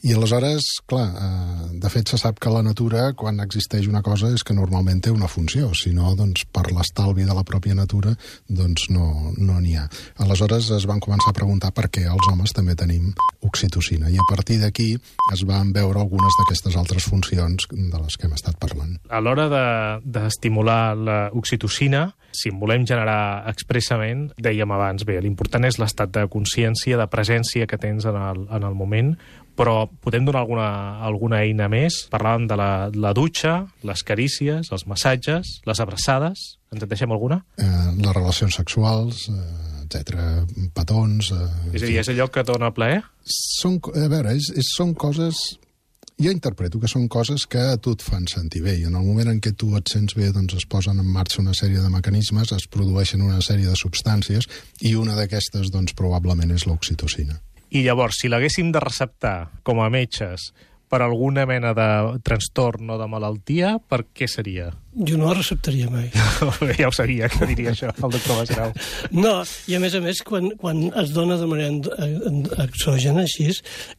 [0.02, 4.32] I aleshores, clar, eh, de fet se sap que la natura, quan existeix una cosa,
[4.34, 8.16] és que normalment té una funció, si no, doncs, per l'estalvi de la pròpia natura,
[8.48, 9.84] doncs no no n'hi ha.
[10.24, 13.12] Aleshores es van començar a preguntar per què els homes també tenim
[13.46, 14.96] oxitocina, i a partir d'aquí
[15.32, 18.98] es van veure algunes d'aquestes altres funcions de les que hem estat parlant.
[19.08, 25.64] A l'hora de- d'estimular de, l'oxitocina, si en volem generar expressament, dèiem abans, bé, l'important
[25.68, 29.14] és l'estat de consciència, de presència que tens en el, en el moment,
[29.56, 30.68] però podem donar alguna,
[31.04, 32.02] alguna eina més?
[32.12, 36.44] Parlàvem de la, la dutxa, les carícies, els massatges, les abraçades.
[36.72, 37.42] Ens en deixem alguna?
[37.60, 40.22] Eh, les relacions sexuals, eh, etc,
[40.74, 41.32] petons...
[41.36, 43.02] Eh, És a dir, és allò que dona plaer?
[43.28, 45.42] són, a veure, és, és, són coses...
[46.22, 49.02] Jo interpreto que són coses que a tu et fan sentir bé i en el
[49.02, 51.88] moment en què tu et sents bé doncs es posen en marxa una sèrie de
[51.90, 54.46] mecanismes, es produeixen una sèrie de substàncies
[54.86, 57.40] i una d'aquestes doncs probablement és l'oxitocina.
[57.72, 60.50] I llavors, si l'haguéssim de receptar com a metges
[60.92, 61.88] per alguna mena de
[62.20, 64.66] trastorn o de malaltia, per què seria?
[64.92, 66.10] Jo no la receptaria mai.
[66.78, 68.72] ja ho sabia que diria això el doctor Masgrau.
[69.16, 69.38] No,
[69.70, 73.48] i a més a més, quan, quan es dona de manera en- exògena, així,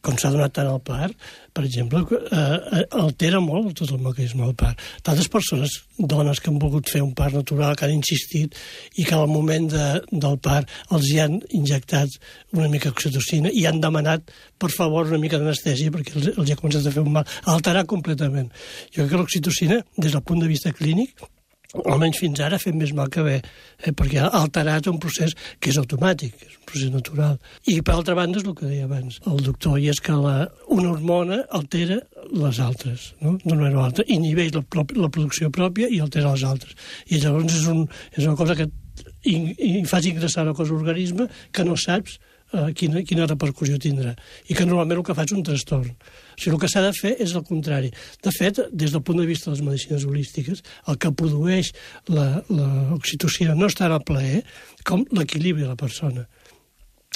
[0.06, 1.16] com s'ha donat tant al part,
[1.54, 2.00] per exemple,
[2.34, 4.78] eh, altera molt tot el mecanisme del part.
[5.06, 8.54] Tantes persones, dones que han volgut fer un part natural, que han insistit,
[8.98, 12.10] i que al moment de, del part els hi han injectat
[12.54, 16.54] una mica d'oxitocina i han demanat, per favor, una mica d'anestèsia perquè els, els hi
[16.54, 18.50] ha començat a fer un mal, alterar completament.
[18.94, 20.83] Jo crec que l'oxitocina, des del punt de vista clínic,
[21.90, 23.40] almenys fins ara fet més mal que bé,
[23.82, 27.38] eh, perquè ha alterat un procés que és automàtic, és un procés natural.
[27.66, 30.36] I per altra banda és el que deia abans el doctor, i és que la,
[30.68, 31.98] una hormona altera
[32.30, 33.36] les altres, no?
[33.42, 36.76] d'una manera o altra, inhibeix la, prop- la producció pròpia i altera les altres.
[37.10, 38.68] I llavors és, un, és una cosa que
[39.24, 42.20] in, in, fas ingressar al cos organisme que no saps
[42.54, 44.14] eh, quina, quina repercussió tindrà.
[44.48, 45.90] I que normalment el que fa és un trastorn.
[45.90, 47.90] O sigui, el que s'ha de fer és el contrari.
[48.24, 51.72] De fet, des del punt de vista de les medicines holístiques, el que produeix
[52.08, 54.42] l'oxitocina no és tant el plaer
[54.86, 56.26] com l'equilibri de la persona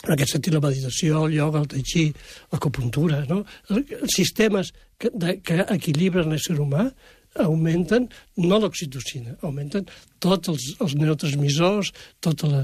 [0.06, 2.04] en aquest sentit la meditació, el ioga, el tai chi,
[2.52, 3.40] l'acupuntura, no?
[3.74, 4.70] Els sistemes
[5.00, 6.84] que, de, que equilibren l'ésser humà
[7.44, 8.08] augmenten
[8.44, 9.86] no l'oxitocina, augmenten
[10.22, 11.92] tots els, els neurotransmissors,
[12.24, 12.62] tota la...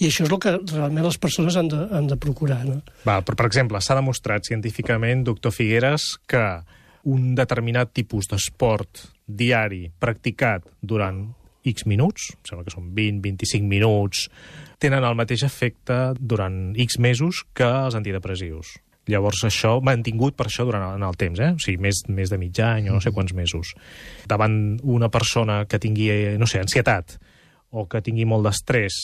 [0.00, 2.62] i això és el que realment les persones han de, han de procurar.
[2.68, 2.80] No?
[3.08, 6.44] Va, però, per exemple, s'ha demostrat científicament, doctor Figueres, que
[7.06, 11.26] un determinat tipus d'esport diari practicat durant
[11.66, 14.26] X minuts, em sembla que són 20-25 minuts,
[14.82, 18.76] tenen el mateix efecte durant X mesos que els antidepressius.
[19.06, 21.52] Llavors això mantingut per això durant el, en el temps, eh?
[21.54, 23.74] o sigui, més, més de mig any o no sé quants mesos.
[24.26, 27.18] Davant una persona que tingui, no sé, ansietat
[27.70, 28.96] o que tingui molt d'estrès,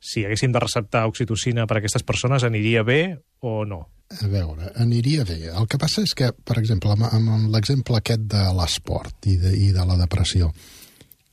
[0.00, 3.80] si haguéssim de receptar oxitocina per a aquestes persones, aniria bé o no?
[4.22, 5.38] A veure, aniria bé.
[5.50, 9.54] El que passa és que, per exemple, amb, amb l'exemple aquest de l'esport i, de,
[9.56, 10.52] i de la depressió,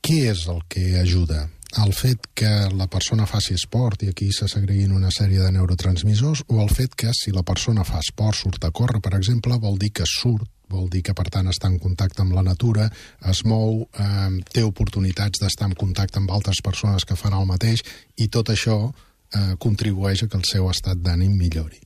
[0.04, 1.44] què és el que ajuda?
[1.82, 6.44] El fet que la persona faci esport i aquí se segreguin una sèrie de neurotransmissors
[6.48, 9.78] o el fet que si la persona fa esport, surt a córrer, per exemple, vol
[9.78, 12.88] dir que surt vol dir que, per tant, està en contacte amb la natura,
[13.30, 17.84] es mou, eh, té oportunitats d'estar en contacte amb altres persones que fan el mateix,
[18.16, 21.80] i tot això eh, contribueix a que el seu estat d'ànim millori.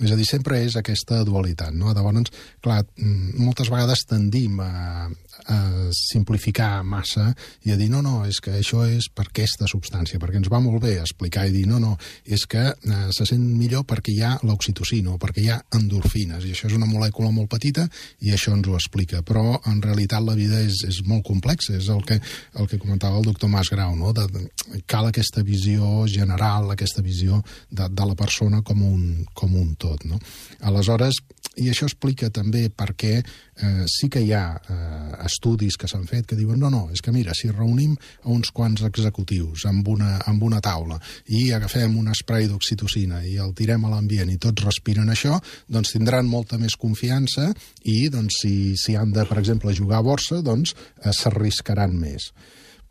[0.00, 1.92] És a dir, sempre és aquesta dualitat, no?
[1.92, 2.30] Llavors,
[2.64, 5.10] clar, mm, moltes vegades tendim a,
[5.50, 7.30] a simplificar massa
[7.66, 10.60] i a dir, no, no, és que això és per aquesta substància, perquè ens va
[10.62, 14.22] molt bé explicar i dir, no, no, és que eh, se sent millor perquè hi
[14.26, 17.86] ha l'oxitocina o perquè hi ha endorfines, i això és una molècula molt petita
[18.22, 21.88] i això ens ho explica, però en realitat la vida és, és molt complexa, és
[21.92, 22.18] el que,
[22.58, 24.12] el que comentava el doctor Mas Grau, no?
[24.16, 29.54] de, de, cal aquesta visió general, aquesta visió de, de la persona com un, com
[29.58, 30.04] un tot.
[30.08, 30.20] No?
[30.68, 31.22] Aleshores,
[31.60, 36.06] i això explica també per què eh, sí que hi ha eh, estudis que s'han
[36.08, 39.88] fet que diuen no, no, és que mira, si reunim a uns quants executius amb
[39.88, 41.00] una, amb una taula
[41.32, 45.38] i agafem un spray d'oxitocina i el tirem a l'ambient i tots respiren això,
[45.72, 47.50] doncs tindran molta més confiança
[47.88, 52.30] i doncs, si, si han de, per exemple, jugar a borsa, doncs eh, s'arriscaran més.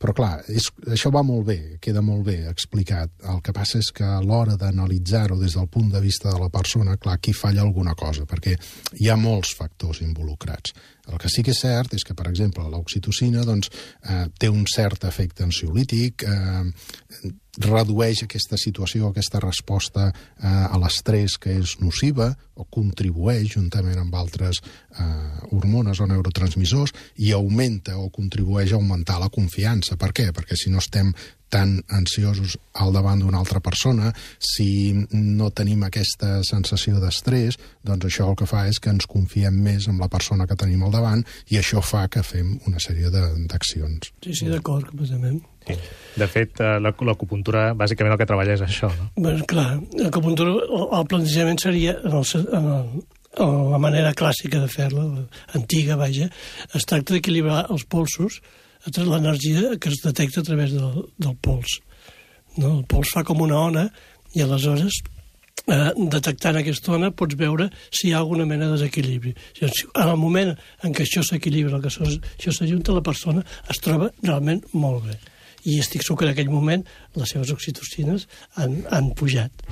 [0.01, 3.11] Però, clar, és, això va molt bé, queda molt bé explicat.
[3.29, 6.49] El que passa és que a l'hora d'analitzar-ho des del punt de vista de la
[6.49, 8.55] persona, clar, aquí falla alguna cosa, perquè
[8.97, 10.73] hi ha molts factors involucrats.
[11.09, 13.71] El que sí que és cert és que, per exemple, l'oxitocina doncs,
[14.05, 21.35] eh, té un cert efecte ansiolític, eh, redueix aquesta situació, aquesta resposta eh, a l'estrès
[21.41, 25.03] que és nociva o contribueix juntament amb altres eh,
[25.51, 29.97] hormones o neurotransmissors i augmenta o contribueix a augmentar la confiança.
[29.97, 30.31] Per què?
[30.31, 31.11] Perquè si no estem
[31.51, 38.29] tan ansiosos al davant d'una altra persona, si no tenim aquesta sensació d'estrès, doncs això
[38.31, 41.25] el que fa és que ens confiem més en la persona que tenim al davant
[41.51, 44.13] i això fa que fem una sèrie d'accions.
[44.23, 45.41] Sí, sí, d'acord, completament.
[45.67, 45.75] Sí.
[46.17, 49.11] De fet, eh, l'acupuntura, bàsicament el que treballa és això, no?
[49.21, 50.55] Bé, clar, l'acupuntura,
[50.97, 52.25] el plantejament seria, en el,
[52.57, 52.87] en el,
[53.71, 55.05] la manera clàssica de fer-la,
[55.55, 56.31] antiga, vaja,
[56.75, 58.41] es tracta d'equilibrar els polsos,
[58.97, 61.79] l'energia que es detecta a través del, del pols.
[62.57, 62.79] No?
[62.79, 63.87] El pols fa com una ona
[64.35, 65.01] i aleshores
[65.67, 69.35] eh, detectant aquesta ona pots veure si hi ha alguna mena de desequilibri.
[69.61, 74.63] En el moment en què això s'equilibra, que això, s'ajunta, la persona es troba realment
[74.73, 75.19] molt bé.
[75.69, 76.83] I estic segur que en aquell moment
[77.15, 79.67] les seves oxitocines han, han pujat.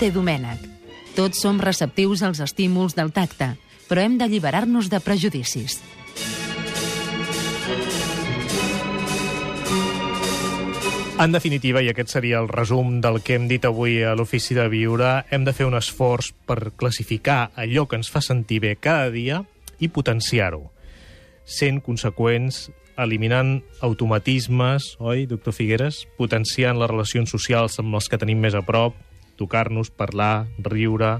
[0.00, 0.60] Maite Domènech.
[1.12, 3.50] Tots som receptius als estímuls del tacte,
[3.84, 5.74] però hem d'alliberar-nos de prejudicis.
[11.20, 14.64] En definitiva, i aquest seria el resum del que hem dit avui a l'Ofici de
[14.72, 19.12] Viure, hem de fer un esforç per classificar allò que ens fa sentir bé cada
[19.12, 19.42] dia
[19.84, 20.70] i potenciar-ho,
[21.44, 26.06] sent conseqüents, eliminant automatismes, oi, doctor Figueres?
[26.16, 28.96] Potenciant les relacions socials amb els que tenim més a prop,
[29.40, 31.16] tocar-nos, parlar, riure,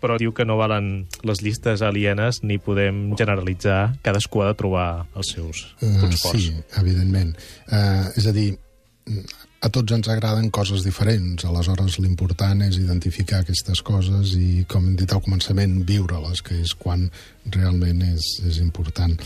[0.00, 3.96] però diu que no valen les llistes alienes ni podem generalitzar.
[4.04, 6.44] Cadascú ha de trobar els seus punts Uh, forts.
[6.46, 7.32] sí, evidentment.
[7.66, 8.50] Uh, és a dir,
[9.64, 14.96] a tots ens agraden coses diferents, aleshores l'important és identificar aquestes coses i, com hem
[15.00, 17.08] dit al començament, viure-les, que és quan
[17.56, 19.16] realment és, és important.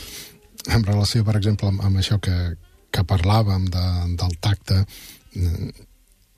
[0.70, 2.36] En relació, per exemple, amb, amb això que,
[2.94, 3.86] que parlàvem de,
[4.22, 4.84] del tacte,
[5.34, 5.70] eh,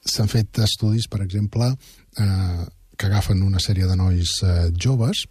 [0.05, 1.71] s'han fet estudis, per exemple,
[2.19, 2.65] eh,
[2.99, 5.25] que agafen una sèrie de nois eh, joves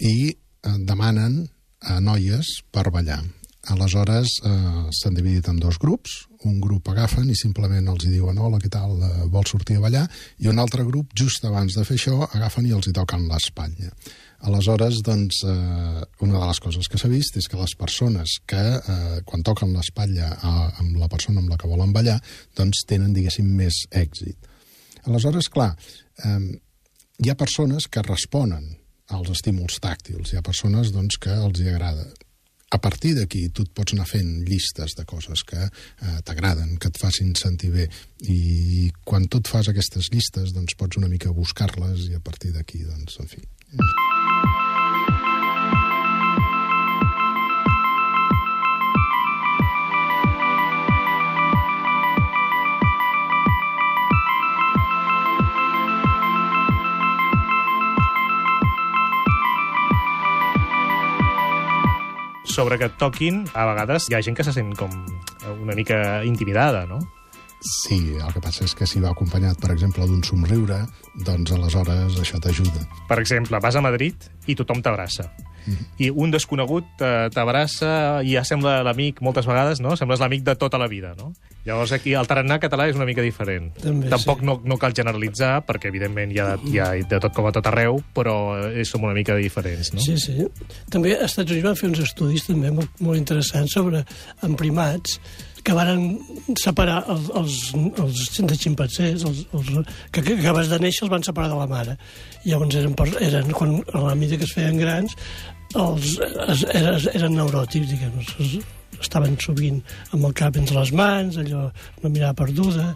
[0.00, 1.44] i eh, demanen
[1.86, 3.22] a noies per ballar.
[3.66, 6.26] Aleshores, eh, s'han dividit en dos grups.
[6.46, 9.82] Un grup agafen i simplement els hi diuen hola, què tal, eh, vols sortir a
[9.82, 10.04] ballar?
[10.38, 13.90] I un altre grup, just abans de fer això, agafen i els hi toquen l'espatlla.
[14.46, 18.62] Aleshores, doncs, eh, una de les coses que s'ha vist és que les persones que,
[18.78, 20.28] eh, quan toquen l'espatlla
[20.78, 22.20] amb la persona amb la que volen ballar,
[22.54, 24.46] doncs tenen, diguéssim, més èxit.
[25.04, 25.76] Aleshores, clar,
[26.24, 26.60] eh,
[27.18, 28.76] hi ha persones que responen
[29.08, 32.06] als estímuls tàctils, hi ha persones doncs, que els hi agrada.
[32.70, 36.90] A partir d'aquí tu et pots anar fent llistes de coses que eh, t'agraden, que
[36.90, 37.88] et facin sentir bé
[38.26, 42.52] i quan tu et fas aquestes llistes doncs pots una mica buscar-les i a partir
[42.54, 43.42] d'aquí, doncs, en fi...
[62.56, 64.88] Sobre que et toquin, a vegades hi ha gent que se sent com
[65.60, 67.02] una mica intimidada, no?
[67.60, 70.78] Sí, el que passa és que si va acompanyat, per exemple, d'un somriure,
[71.26, 72.86] doncs aleshores això t'ajuda.
[73.10, 75.28] Per exemple, vas a Madrid i tothom t'abraça.
[75.98, 79.96] I un desconegut eh, t'abraça i ja sembla l'amic, moltes vegades, no?
[79.96, 81.32] Sembles l'amic de tota la vida, no?
[81.66, 83.72] Llavors aquí el tarannà català és una mica diferent.
[83.82, 84.46] També, Tampoc sí.
[84.46, 87.66] no, no cal generalitzar, perquè evidentment hi ha, hi ha de tot com a tot
[87.66, 88.36] arreu, però
[88.68, 90.00] eh, som una mica diferents, no?
[90.04, 90.46] Sí, sí.
[90.92, 94.04] També als Estats Units van fer uns estudis també molt, molt interessants sobre
[94.46, 95.18] en primats
[95.66, 96.20] que varen
[96.62, 97.54] separar els, els,
[97.98, 99.72] els de ximpancers, els, els,
[100.14, 101.96] que, que acabes de néixer els van separar de la mare.
[102.44, 105.16] I llavors eren, per- eren quan, a la mida que es feien grans,
[105.76, 106.16] els,
[106.48, 108.66] es, eren, eren neuròtics, diguem es,
[109.02, 109.80] estaven sovint
[110.14, 111.66] amb el cap entre les mans, allò,
[112.02, 112.86] una mirada perduda.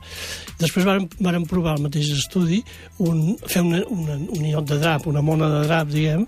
[0.61, 2.61] Després varen, varen provar al mateix estudi
[3.05, 6.25] un, fer una, una, un ninot de drap, una mona de drap, diguem,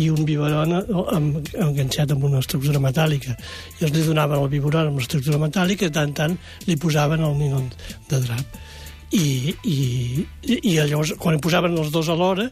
[0.00, 3.36] i un biberon amb, enganxat amb una estructura metàl·lica.
[3.80, 6.38] I els li donaven el biberon amb l'estructura metàl·lica i tant tant
[6.68, 8.62] li posaven el ninot de drap.
[9.14, 9.76] I, i,
[10.42, 12.48] i llavors, quan hi posaven els dos alhora,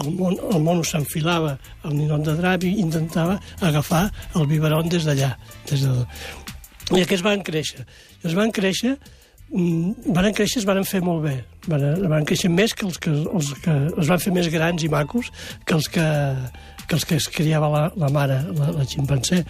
[0.00, 4.06] el, mon, el mono s'enfilava al ninot de drap i intentava agafar
[4.38, 5.34] el biberon des d'allà.
[5.68, 6.06] Des de...
[6.92, 7.84] I aquests van créixer.
[8.22, 11.36] I els van créixer mm, van créixer, es van fer molt bé.
[11.68, 14.90] Van, van créixer més que els que, els que es van fer més grans i
[14.92, 15.30] macos
[15.66, 16.06] que els que,
[16.86, 19.44] que, els que es criava la, la mare, la, la ximpancé.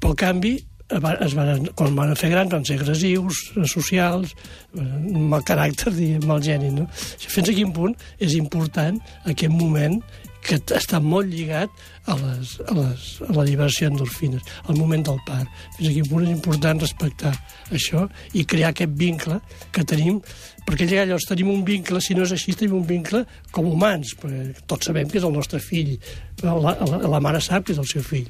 [0.00, 0.56] Pel canvi,
[0.94, 4.34] es van, quan van fer grans van ser agressius, socials,
[4.78, 6.70] amb mal caràcter, diguem, mal geni.
[6.74, 6.88] No?
[6.94, 10.00] Fins a quin punt és important aquest moment
[10.44, 11.72] que està molt lligat
[12.04, 15.48] a, les, a, les, a la liberació d'endorfines, al moment del part.
[15.78, 17.32] Fins a quin punt és important respectar
[17.72, 18.04] això
[18.36, 19.38] i crear aquest vincle
[19.74, 20.20] que tenim,
[20.68, 24.66] perquè llavors tenim un vincle, si no és així, tenim un vincle com humans, perquè
[24.68, 25.96] tots sabem que és el nostre fill,
[26.44, 28.28] la, la, la mare sap que és el seu fill,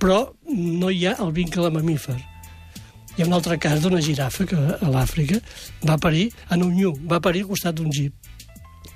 [0.00, 0.22] però
[0.54, 2.16] no hi ha el vincle mamífer.
[3.16, 5.40] Hi ha un altre cas d'una girafa que a l'Àfrica
[5.88, 8.25] va parir en un ñu, va parir al costat d'un jeep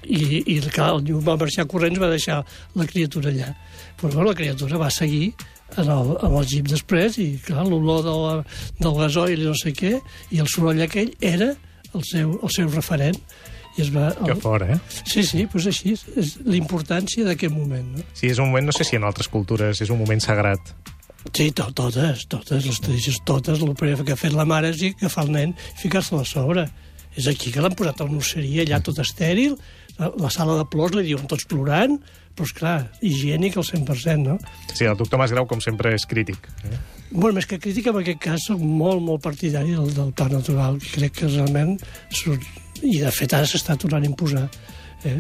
[0.05, 2.41] i, i clar, el ñu va marxar corrents va deixar
[2.79, 3.53] la criatura allà
[4.01, 5.33] però bueno, la criatura va seguir
[5.77, 8.35] en el, en el jeep després i clar, l'olor de la,
[8.81, 9.97] del gasoil i no sé què
[10.31, 11.53] i el soroll aquell era
[11.95, 13.19] el seu, el seu referent
[13.79, 14.11] i es va...
[14.19, 14.41] Que El...
[14.43, 14.79] fora, eh?
[15.07, 17.93] Sí, sí, doncs així és, és l'importància d'aquest moment.
[17.97, 18.07] No?
[18.19, 20.73] Sí, és un moment, no sé si en altres cultures és un moment sagrat.
[21.37, 23.61] Sí, to totes, totes, les tradicions, totes.
[23.63, 26.67] El primer que ha fet la mare és agafar el nen i ficar-se-la a sobre.
[27.19, 29.57] És aquí que l'han posat a una osseria, allà tot estèril,
[30.01, 31.99] la, la sala de plors li diuen tots plorant,
[32.37, 34.39] però esclar, higiènic al 100%, no?
[34.73, 36.49] Sí, el doctor Masgrau, com sempre, és crític.
[36.65, 36.79] Eh?
[37.11, 40.81] Bueno, més que crítica, en aquest cas soc molt, molt partidari del, del parc natural,
[40.95, 41.77] crec que realment...
[42.15, 42.47] Surt,
[42.81, 44.47] I, de fet, ara s'està tornant a imposar.
[45.05, 45.19] Eh?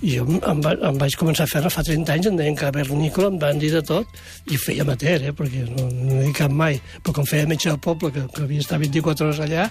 [0.00, 3.28] I jo em, va, em vaig començar a fer fa 30 anys, em deien cavernícola,
[3.28, 4.08] em van dir de tot,
[4.48, 5.32] i ho feia amateur, eh?
[5.36, 6.78] perquè no, no he dit cap mai.
[7.04, 9.66] Però com feia metge del poble, que, que havia estat 24 hores allà,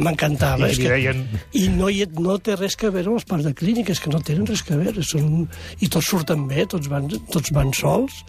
[0.00, 0.70] m'encantava.
[0.72, 1.20] I que- deien...
[1.60, 4.22] i no, hi, no té res que veure amb els parcs de clíniques, que no
[4.24, 5.04] tenen res que veure.
[5.04, 5.44] Són,
[5.84, 8.22] I tots surten bé, tots van, tots van sols.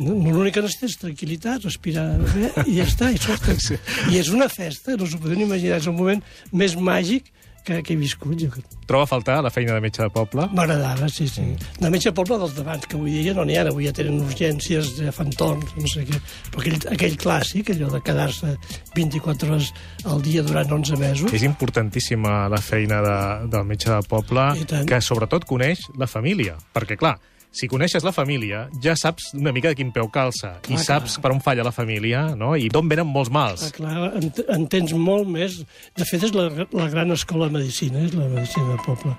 [0.00, 3.58] No, L'únic que necessita és tranquil·litat, respirar bé, i ja està, i surten.
[4.14, 6.22] I és una festa, no s'ho poden imaginar, és un moment
[6.54, 7.26] més màgic
[7.64, 8.36] que, que he viscut.
[8.40, 8.50] Jo.
[8.88, 10.46] Troba a faltar la feina de metge de poble?
[10.56, 11.44] M'agradava, sí, sí.
[11.44, 11.70] Mm.
[11.84, 14.20] De metge de poble dels d'abans, que avui dia no n'hi ha, avui ja tenen
[14.24, 16.20] urgències, ja fan torns, no sé què.
[16.50, 18.54] Però aquell, aquell clàssic, allò de quedar-se
[18.96, 19.72] 24 hores
[20.04, 21.34] al dia durant 11 mesos...
[21.36, 23.18] És importantíssima la feina de,
[23.52, 24.50] del metge de poble,
[24.88, 26.56] que sobretot coneix la família.
[26.74, 27.18] Perquè, clar,
[27.50, 30.56] si coneixes la família, ja saps una mica de quin peu calça.
[30.66, 31.24] Clar, I saps clar.
[31.24, 32.52] per on falla la família, no?
[32.54, 33.66] I d'on venen molts mals.
[33.66, 35.62] Ah, clar, ent entens molt més...
[35.98, 39.16] De fet, és la, la gran escola de medicina, és la medicina de poble.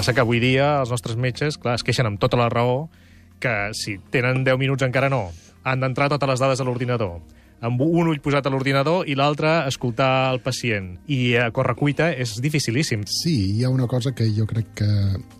[0.00, 2.86] Passa que avui dia els nostres metges, clar, es queixen amb tota la raó
[3.40, 5.26] que si tenen 10 minuts encara no,
[5.60, 7.18] han d'entrar totes les dades a l'ordinador
[7.60, 10.94] amb un ull posat a l'ordinador i l'altre escoltar el pacient.
[11.12, 13.02] I a correcuita és dificilíssim.
[13.04, 14.88] Sí, hi ha una cosa que jo crec que,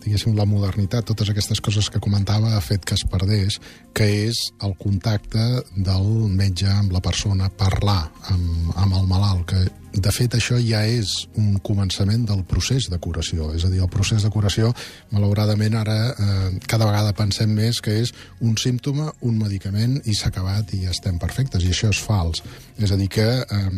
[0.05, 3.57] diguéssim, la modernitat, totes aquestes coses que comentava, ha fet que es perdés,
[3.97, 5.47] que és el contacte
[5.77, 10.84] del metge amb la persona, parlar amb, amb el malalt, que de fet, això ja
[10.86, 13.51] és un començament del procés de curació.
[13.57, 14.70] És a dir, el procés de curació,
[15.11, 20.30] malauradament, ara eh, cada vegada pensem més que és un símptoma, un medicament, i s'ha
[20.30, 21.64] acabat i ja estem perfectes.
[21.64, 22.45] I això és fals.
[22.78, 23.68] És a dir, que eh,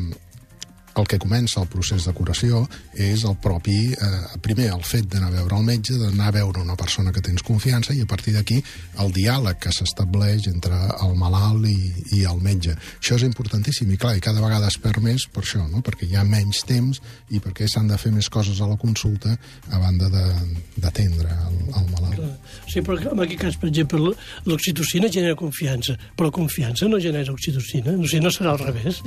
[0.96, 2.62] el que comença el procés de curació
[2.92, 6.60] és el propi, eh, primer, el fet d'anar a veure el metge, d'anar a veure
[6.60, 8.58] una persona que tens confiança i a partir d'aquí
[9.00, 12.76] el diàleg que s'estableix entre el malalt i, i el metge.
[12.98, 15.82] Això és importantíssim i clar, i cada vegada es perd més per això, no?
[15.84, 19.36] perquè hi ha menys temps i perquè s'han de fer més coses a la consulta
[19.70, 22.18] a banda d'atendre el, el malalt.
[22.20, 22.32] Clar.
[22.68, 24.12] Sí, però en aquest cas, per exemple,
[24.48, 29.00] l'oxitocina genera confiança, però confiança no genera oxitocina, o sigui, no serà al revés.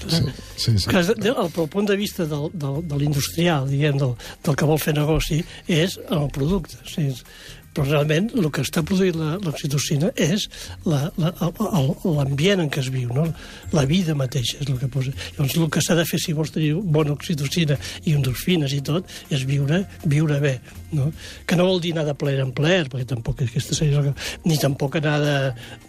[0.00, 0.22] Sí,
[0.56, 0.88] sí, sí.
[0.88, 4.14] Clar, de- el, pel punt de vista del, del, de l'industrial, diguem, del,
[4.44, 6.78] del que vol fer negoci, és el producte.
[6.84, 7.14] O sigui,
[7.70, 10.48] però realment el que està produint la- l'oxitocina és
[10.90, 11.30] la- la-
[12.04, 13.28] l'ambient en què es viu, no?
[13.72, 15.12] la vida mateixa és el que posa.
[15.36, 19.06] Llavors el que s'ha de fer si vols tenir bona oxitocina i endorfines i tot
[19.30, 20.56] és viure, viure bé.
[20.92, 21.10] No?
[21.46, 24.14] Que no vol dir anar de plaer en plaer, perquè tampoc és aquesta la...
[24.44, 25.36] ni tampoc anar de,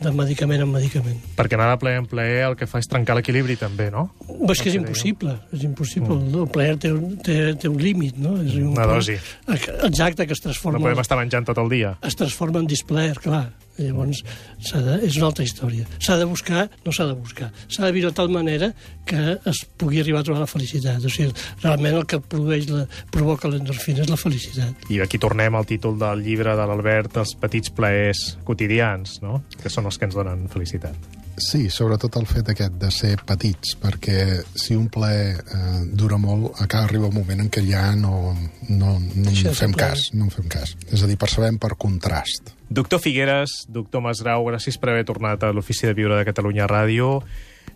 [0.02, 1.18] de medicament en medicament.
[1.38, 4.10] Perquè anar de ple en ple el que fa és trencar l'equilibri, també, no?
[4.28, 6.20] Però és que és impossible, és impossible.
[6.20, 6.44] Mm.
[6.44, 8.36] El plaer té un, té, té un límit, no?
[8.44, 9.18] És un Una dosi.
[9.50, 11.98] Exacte, que es No transforma, podem estar menjant tot el dia.
[12.06, 13.50] es transforma en displaer, clar.
[13.78, 14.22] Llavors,
[14.68, 15.86] s'ha de, és una altra història.
[16.00, 18.72] S'ha de buscar, no s'ha de buscar, s'ha de viure de tal manera
[19.08, 21.06] que es pugui arribar a trobar la felicitat.
[21.06, 21.32] O sigui,
[21.64, 24.90] realment el que produeix la, provoca l'endorfina és la felicitat.
[24.92, 29.42] I aquí tornem al títol del llibre de l'Albert, els petits plaers quotidians, no?
[29.62, 31.20] que són els que ens donen felicitat.
[31.42, 36.52] Sí, sobretot el fet aquest de ser petits, perquè si un plaer eh, dura molt,
[36.62, 38.36] acaba arriba un moment en què ja no,
[38.70, 40.76] no, no de en fem cas, no en fem cas.
[40.92, 42.54] És a dir, percebem per contrast.
[42.72, 47.18] Doctor Figueres, doctor Masgrau, gràcies per haver tornat a l'Ofici de Viure de Catalunya Ràdio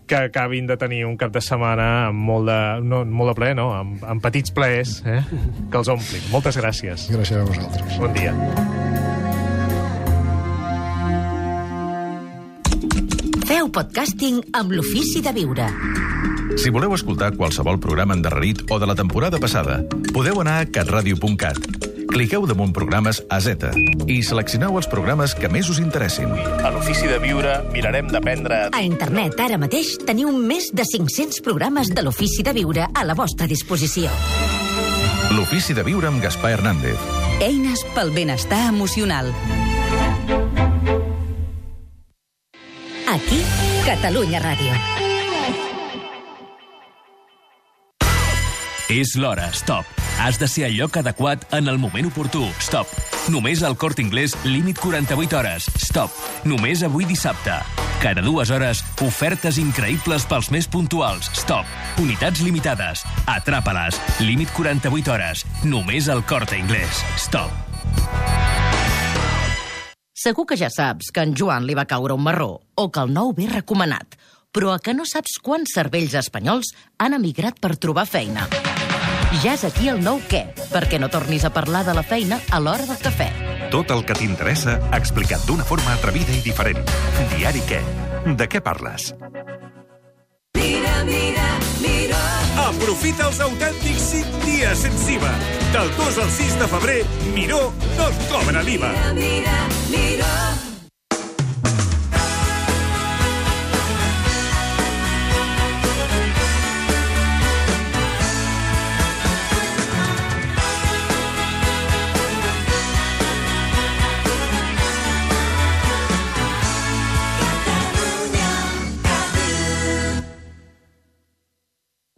[0.07, 3.57] que acabin de tenir un cap de setmana amb molt de, no, molt de plaer,
[3.59, 3.73] no?
[3.75, 5.19] Amb, amb petits plaers, eh?
[5.67, 6.23] que els omplin.
[6.31, 7.09] Moltes gràcies.
[7.11, 7.97] Gràcies a vosaltres.
[7.99, 8.31] Bon dia.
[13.49, 15.67] Feu podcasting amb l'ofici de viure.
[16.55, 19.81] Si voleu escoltar qualsevol programa endarrerit o de la temporada passada,
[20.13, 21.94] podeu anar a catradio.cat.
[22.11, 23.71] Cliqueu damunt programes a Z
[24.07, 26.31] i seleccioneu els programes que més us interessin.
[26.31, 31.91] A l'Ofici de Viure mirarem d'aprendre A internet ara mateix teniu més de 500 programes
[31.93, 34.11] de l'ofici de viure a la vostra disposició.
[35.35, 36.99] L'Ofici de Viure amb Gaspar Hernández.
[37.41, 39.33] Eines pel benestar emocional.
[43.15, 43.41] Aquí,
[43.85, 45.04] Catalunya Ràdio.
[48.89, 49.85] És l'hora, stop.
[50.21, 52.43] Has de ser al lloc adequat en el moment oportú.
[52.61, 52.91] Stop.
[53.33, 55.65] Només al Corte Inglés, límit 48 hores.
[55.81, 56.13] Stop.
[56.45, 57.57] Només avui dissabte.
[58.03, 61.31] Cada dues hores, ofertes increïbles pels més puntuals.
[61.33, 61.65] Stop.
[62.03, 63.01] Unitats limitades.
[63.25, 63.97] Atrapa-les.
[64.21, 65.41] Límit 48 hores.
[65.65, 67.01] Només al Corte Inglés.
[67.17, 67.49] Stop.
[70.13, 73.11] Segur que ja saps que en Joan li va caure un marró o que el
[73.13, 74.13] nou ve recomanat,
[74.53, 76.71] però a que no saps quants cervells espanyols
[77.01, 78.45] han emigrat per trobar feina.
[79.43, 82.59] Ja és aquí el nou què, perquè no tornis a parlar de la feina a
[82.61, 83.27] l'hora del cafè.
[83.73, 86.79] Tot el que t'interessa explicat d'una forma atrevida i diferent.
[87.35, 87.81] Diari què?
[88.37, 89.11] De què parles?
[90.57, 91.47] Mira, mira,
[91.83, 92.21] mira.
[92.65, 95.33] Aprofita els autèntics 5 dies sense IVA.
[95.75, 96.99] Del 2 al 6 de febrer,
[97.35, 97.63] Miró
[97.97, 98.93] no et cobra l'IVA.
[99.19, 99.57] Mira,
[99.91, 100.54] mira.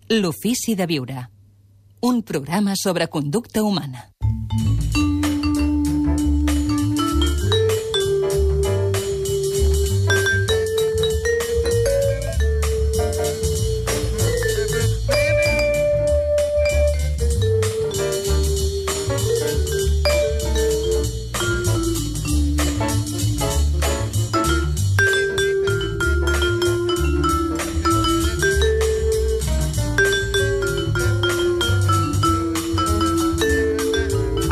[0.09, 1.29] L'ofici de viure.
[1.99, 4.07] Un programa sobre conducta humana.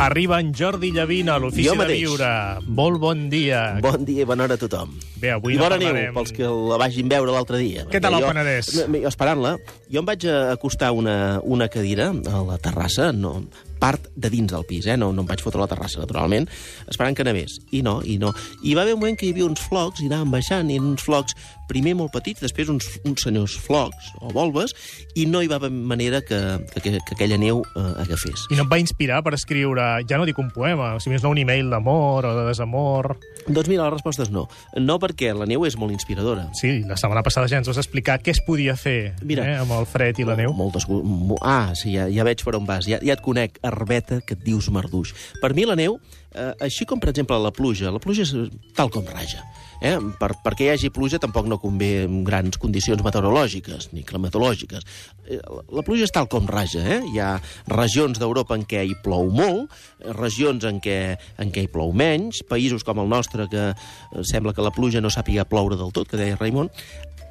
[0.06, 1.86] Arriba en Jordi Llavina a l'Ofici Jo de.
[1.98, 2.28] Viure.
[2.68, 3.80] Molt bon dia.
[3.82, 4.92] Bon dia i bona hora a tothom.
[5.18, 7.86] Bé, avui I no bona neu parlarem- pels que la vagin veure l'altre dia.
[7.90, 8.68] Què tal el jo- Penedès?
[8.86, 9.56] m- Esperant-la,
[9.90, 13.42] jo em vaig acostar una, una cadira a la terrassa, no,
[13.80, 14.96] part de dins del pis, eh?
[14.96, 16.46] no, no em vaig fotre a la terrassa, naturalment,
[16.86, 17.58] esperant que nevés.
[17.72, 18.32] I no, i no.
[18.62, 21.02] I va haver un moment que hi havia uns flocs, i anàvem baixant, i uns
[21.02, 21.34] flocs
[21.68, 24.74] primer molt petits, després uns, uns senyors flocs o volves,
[25.18, 26.38] i no hi va haver manera que,
[26.74, 28.46] que, que, que aquella neu eh, agafés.
[28.50, 31.30] I no et va inspirar per escriure, ja no dic un poema, si més no
[31.34, 33.16] un e-mail d'amor o de desamor...
[33.46, 34.48] Doncs mira, la resposta és no.
[34.82, 36.48] No perquè la neu és molt inspiradora.
[36.58, 39.44] Sí, la setmana passada ja ens vas explicar què es podia fer Mira.
[39.46, 40.50] eh, amb el fred i la neu.
[40.56, 40.88] Moltes...
[40.90, 42.88] mo- Ah, sí, ja, ja veig per on vas.
[42.90, 45.12] Ja, ja et conec, Arbeta, que et dius marduix.
[45.42, 45.94] Per mi la neu,
[46.34, 48.32] eh, així com, per exemple, la pluja, la pluja és
[48.74, 49.44] tal com raja.
[49.80, 49.96] Eh?
[50.20, 54.86] Per, perquè hi hagi pluja tampoc no convé grans condicions meteorològiques ni climatològiques.
[55.26, 55.40] Eh,
[55.72, 56.80] La pluja és tal com raja.
[56.80, 57.00] Eh?
[57.12, 57.32] Hi ha
[57.72, 61.92] regions d'Europa en què hi plou molt, eh, regions en què, en què hi plou
[61.92, 63.76] menys, països com el nostre que eh,
[64.22, 66.70] sembla que la pluja no sàpiga ploure del tot, que deia Raimon,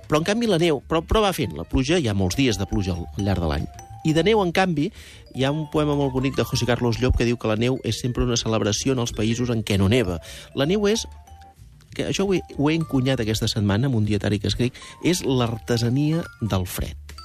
[0.05, 1.55] però, en canvi, la neu, però, però va fent.
[1.57, 3.65] La pluja, hi ha molts dies de pluja al, al llarg de l'any.
[4.05, 4.91] I de neu, en canvi,
[5.33, 7.79] hi ha un poema molt bonic de José Carlos Llop que diu que la neu
[7.83, 10.19] és sempre una celebració en els països en què no neva.
[10.53, 11.07] La neu és
[11.95, 15.23] que això ho he, ho he encunyat aquesta setmana amb un dietari que escric, és
[15.25, 17.15] l'artesania del fred.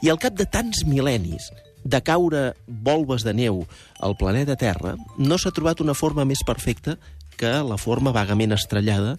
[0.00, 1.50] I al cap de tants mil·lennis
[1.84, 3.64] de caure volves de neu
[3.98, 6.98] al planeta Terra, no s'ha trobat una forma més perfecta
[7.40, 9.16] que la forma vagament estrellada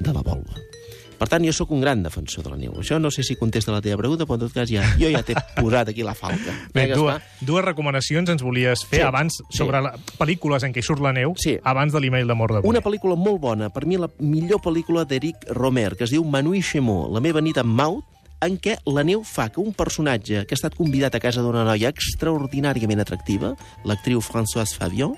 [0.00, 0.79] de la volva.
[1.20, 2.72] Per tant, jo sóc un gran defensor de la neu.
[2.80, 5.20] Això no sé si contesta la teva pregunta, però en tot cas ja, jo ja
[5.22, 6.54] t'he posat aquí la falca.
[6.72, 9.44] Bé, Eh, dues, dues recomanacions ens volies fer Sí, abans sí.
[9.58, 11.58] sobre la, pel·lícules en què surt la neu, Sí.
[11.62, 12.68] abans de l'email d'amor d'avui.
[12.72, 16.62] Una pel·lícula molt bona, per mi la millor pel·lícula d'Eric Romer, que es diu Manui
[16.62, 18.04] Chemot, La meva nit amb Maut,
[18.40, 21.66] en què la neu fa que un personatge que ha estat convidat a casa d'una
[21.68, 23.52] noia extraordinàriament atractiva,
[23.84, 25.12] l'actriu Françoise Fabian,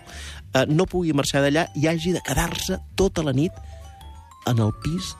[0.54, 3.52] eh, no pugui marxar d'allà i hagi de quedar-se tota la nit
[4.50, 5.14] en el pis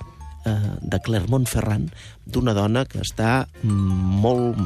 [0.47, 1.90] eh, de Clermont-Ferrand
[2.24, 4.59] d'una dona que està molt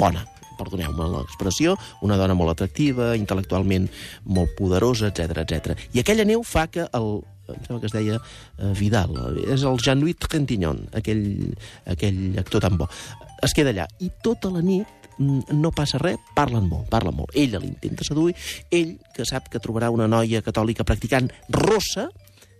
[0.00, 0.26] bona
[0.60, 1.72] perdoneu-me l'expressió,
[2.04, 3.88] una dona molt atractiva, intel·lectualment
[4.36, 5.76] molt poderosa, etc etc.
[5.96, 7.10] I aquella neu fa que el,
[7.48, 9.16] em sembla que es deia eh, Vidal,
[9.46, 11.26] és el Jean-Louis Trintignant, aquell,
[11.90, 12.90] aquell actor tan bo.
[13.40, 17.34] Es queda allà i tota la nit no passa res, parlen molt, parlen molt.
[17.36, 18.32] Ella l'intenta seduir,
[18.72, 22.08] ell, que sap que trobarà una noia catòlica practicant rossa,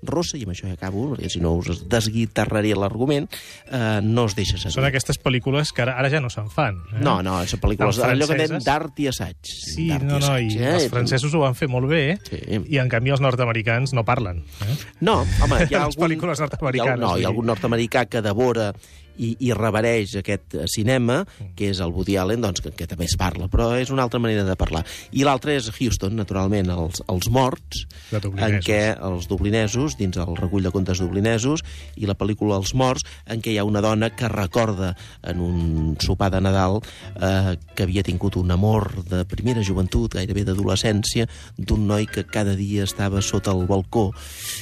[0.02, 3.26] rossa, i amb això ja acabo, perquè si no us desguitarraré l'argument,
[3.70, 4.74] eh, no es deixa seduir.
[4.78, 6.78] Són aquestes pel·lícules que ara, ara ja no se'n fan.
[6.94, 7.02] Eh?
[7.04, 8.64] No, no, són pel·lícules allò que franceses.
[8.64, 9.36] d'art i assaig.
[9.42, 10.74] Sí, no, no, assaig, i eh?
[10.78, 12.40] els francesos ho van fer molt bé, Sí.
[12.68, 14.44] i en canvi els nord-americans no parlen.
[14.66, 14.76] Eh?
[15.00, 16.04] No, home, hi ha Les algun...
[16.06, 18.72] pel·lícules hi ha, nord-americanes, no, hi ha algun nord-americà que devora
[19.20, 21.20] i, i revereix aquest eh, cinema,
[21.56, 24.20] que és el Woody Allen, doncs, que, que també es parla, però és una altra
[24.22, 24.82] manera de parlar.
[25.12, 30.66] I l'altre és Houston, naturalment, els, els morts, en què els dublinesos, dins el recull
[30.66, 31.64] de contes dublinesos,
[32.00, 34.94] i la pel·lícula Els morts, en què hi ha una dona que recorda
[35.26, 40.46] en un sopar de Nadal eh, que havia tingut un amor de primera joventut, gairebé
[40.48, 44.10] d'adolescència, d'un noi que cada dia estava sota el balcó,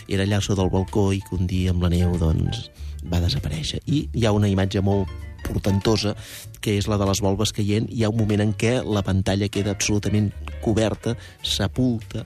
[0.08, 2.68] era allà sota el balcó i que un dia amb la neu, doncs,
[3.04, 3.82] va desaparèixer.
[3.86, 5.08] I hi ha una imatge molt
[5.46, 6.14] portentosa,
[6.60, 7.88] que és la de les volves caient.
[7.90, 10.32] Hi ha un moment en què la pantalla queda absolutament
[10.64, 12.24] coberta, sepulta,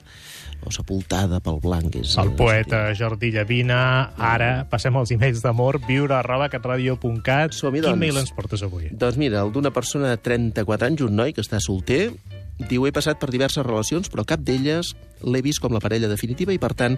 [0.63, 1.97] o sepultada pel blanc.
[1.99, 3.79] És, El poeta Jordi Llavina,
[4.17, 7.55] ara passem als emails d'amor, viure arroba catradio.cat.
[7.59, 7.99] Quin doncs.
[7.99, 8.89] mail ens portes avui?
[8.91, 12.13] Doncs mira, el d'una persona de 34 anys, un noi que està solter,
[12.59, 14.93] diu, he passat per diverses relacions, però cap d'elles
[15.23, 16.97] l'he vist com la parella definitiva i, per tant,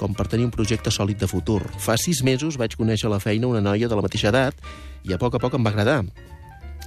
[0.00, 1.62] com per tenir un projecte sòlid de futur.
[1.78, 4.56] Fa sis mesos vaig conèixer la feina una noia de la mateixa edat
[5.04, 6.02] i a poc a poc em va agradar.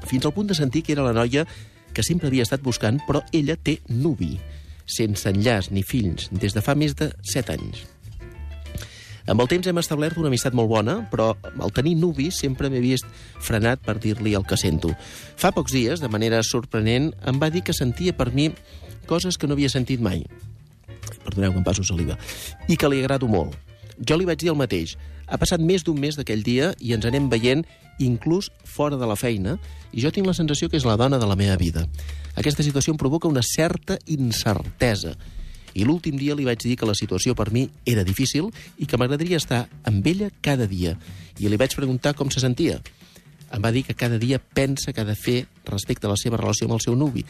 [0.09, 1.45] Fins al punt de sentir que era la noia
[1.93, 4.35] que sempre havia estat buscant, però ella té nuvi,
[4.85, 7.85] sense enllaç ni fills, des de fa més de 7 anys.
[9.23, 11.29] Amb el temps hem establert una amistat molt bona, però
[11.63, 13.07] al tenir nuvi sempre m'he vist
[13.39, 14.91] frenat per dir-li el que sento.
[15.39, 18.49] Fa pocs dies, de manera sorprenent, em va dir que sentia per mi
[19.07, 20.25] coses que no havia sentit mai.
[21.23, 22.17] Perdoneu que em passo saliva.
[22.67, 23.55] I que li agrado molt.
[23.95, 24.97] Jo li vaig dir el mateix.
[25.31, 27.63] Ha passat més d'un mes d'aquell dia i ens anem veient
[28.03, 29.55] inclús fora de la feina
[29.93, 31.85] i jo tinc la sensació que és la dona de la meva vida.
[32.35, 35.15] Aquesta situació em provoca una certa incertesa
[35.73, 38.97] i l'últim dia li vaig dir que la situació per mi era difícil i que
[38.97, 40.95] m'agradaria estar amb ella cada dia.
[41.39, 42.79] I li vaig preguntar com se sentia.
[43.53, 46.37] Em va dir que cada dia pensa que ha de fer respecte a la seva
[46.37, 47.25] relació amb el seu nuvi.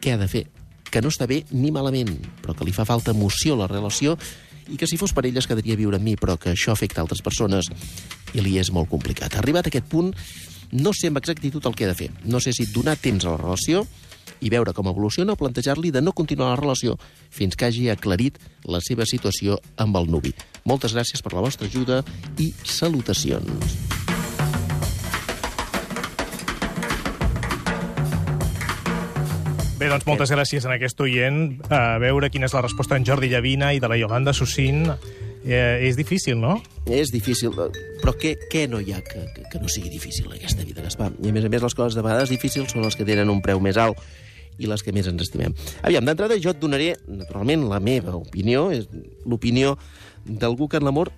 [0.00, 0.46] Què ha de fer?
[0.90, 2.12] Que no està bé ni malament,
[2.42, 4.16] però que li fa falta emoció a la relació
[4.70, 6.74] i que si fos per ella es quedaria a viure amb mi, però que això
[6.74, 7.70] afecta altres persones
[8.34, 9.34] i li és molt complicat.
[9.38, 10.12] Arribat a aquest punt,
[10.70, 12.10] no sé amb exactitud el que he de fer.
[12.24, 13.84] No sé si donar temps a la relació
[14.40, 16.96] i veure com evoluciona o plantejar-li de no continuar la relació
[17.30, 20.34] fins que hagi aclarit la seva situació amb el nuvi.
[20.64, 22.02] Moltes gràcies per la vostra ajuda
[22.38, 24.00] i salutacions.
[29.80, 31.54] Bé, doncs moltes gràcies en aquest oient.
[31.72, 34.82] A veure quina és la resposta d'en Jordi Llavina i de la Yolanda Sussin.
[35.40, 36.58] Eh, és difícil, no?
[36.84, 37.54] És difícil,
[38.02, 41.14] però què, què no hi ha que, que, que no sigui difícil aquesta vida, Gaspar?
[41.24, 43.40] I a més a més les coses de vegades difícils són les que tenen un
[43.40, 43.96] preu més alt
[44.58, 45.54] i les que més ens estimem.
[45.86, 48.88] Aviam, d'entrada jo et donaré, naturalment, la meva opinió, és
[49.24, 49.76] l'opinió
[50.26, 51.12] d'algú que en l'amor,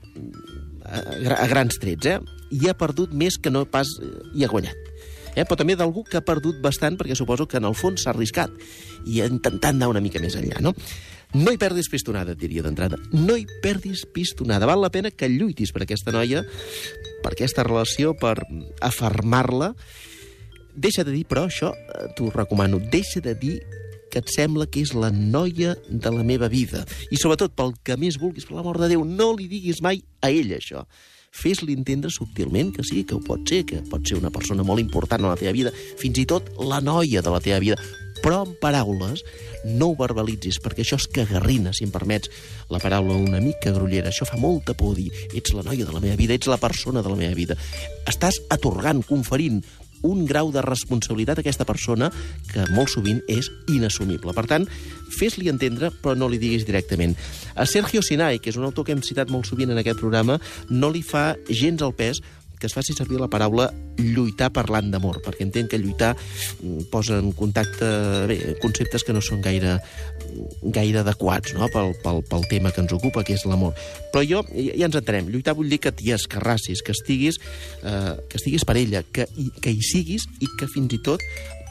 [0.85, 1.01] a,
[1.39, 2.19] a grans trets, eh,
[2.53, 4.91] hi ha perdut més que no pas eh, hi ha guanyat.
[5.33, 5.47] Eh?
[5.47, 8.53] Però també d'algú que ha perdut bastant, perquè suposo que en el fons s'ha arriscat
[9.09, 10.75] i ha intentat anar una mica més enllà, no?
[11.33, 12.99] No hi perdis pistonada, diria d'entrada.
[13.17, 14.69] No hi perdis pistonada.
[14.69, 16.43] Val la pena que lluitis per aquesta noia,
[17.25, 18.35] per aquesta relació, per
[18.85, 19.73] afermar-la.
[20.75, 23.61] Deixa de dir, però, això eh, t'ho recomano, deixa de dir
[24.13, 26.85] que et sembla que és la noia de la meva vida.
[27.11, 30.29] I sobretot, pel que més vulguis, per l'amor de Déu, no li diguis mai a
[30.29, 30.85] ella això.
[31.33, 34.85] Fes-li entendre subtilment que sí, que ho pot ser, que pot ser una persona molt
[34.85, 37.79] important a la teva vida, fins i tot la noia de la teva vida,
[38.23, 39.25] però en paraules
[39.65, 42.29] no ho verbalitzis, perquè això és cagarrina, si em permets
[42.71, 44.13] la paraula una mica grollera.
[44.13, 47.03] Això fa molta por dir, ets la noia de la meva vida, ets la persona
[47.03, 47.57] de la meva vida.
[48.13, 49.63] Estàs atorgant, conferint
[50.03, 52.11] un grau de responsabilitat a aquesta persona
[52.51, 54.35] que molt sovint és inassumible.
[54.37, 54.67] Per tant,
[55.13, 57.17] fes-li entendre, però no li diguis directament.
[57.55, 60.39] A Sergio Sinai, que és un autor que hem citat molt sovint en aquest programa,
[60.71, 62.23] no li fa gens el pes
[62.63, 63.67] que es faci servir la paraula
[63.99, 67.89] lluitar parlant d'amor, perquè entenc que lluitar mm, posa en contacte
[68.31, 69.77] bé, conceptes que no són gaire,
[70.63, 71.67] gaire adequats no?
[71.73, 73.75] pel, pel, pel tema que ens ocupa, que és l'amor.
[74.15, 77.41] Però jo, ja ens entenem, lluitar vull dir que t'hi escarrassis, que estiguis,
[77.83, 79.27] eh, que estiguis per ella, que,
[79.59, 81.27] que hi siguis i que fins i tot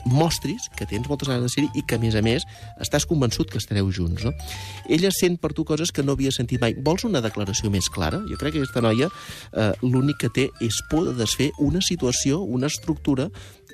[0.06, 2.46] mostris que tens moltes ganes de ser-hi i que, a més a més,
[2.82, 4.26] estàs convençut que estareu junts.
[4.26, 4.34] No?
[4.90, 6.76] Ella sent per tu coses que no havia sentit mai.
[6.78, 8.22] Vols una declaració més clara?
[8.30, 12.42] Jo crec que aquesta noia eh, l'únic que té és por de desfer una situació,
[12.42, 13.30] una estructura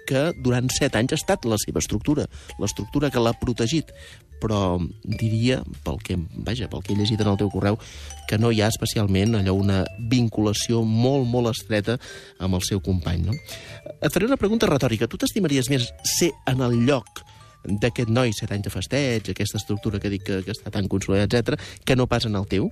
[0.07, 2.25] que durant set anys ha estat la seva estructura,
[2.61, 3.91] l'estructura que l'ha protegit.
[4.41, 7.79] Però diria, pel que, vaja, pel que he llegit en el teu correu,
[8.29, 11.97] que no hi ha especialment allò una vinculació molt, molt estreta
[12.39, 13.25] amb el seu company.
[13.29, 13.38] No?
[13.97, 15.09] Et faré una pregunta retòrica.
[15.09, 17.23] Tu t'estimaries més ser en el lloc
[17.67, 21.41] d'aquest noi, set anys de festeig, aquesta estructura que dic que, que està tan consolidada,
[21.41, 22.69] etc, que no pas en el teu?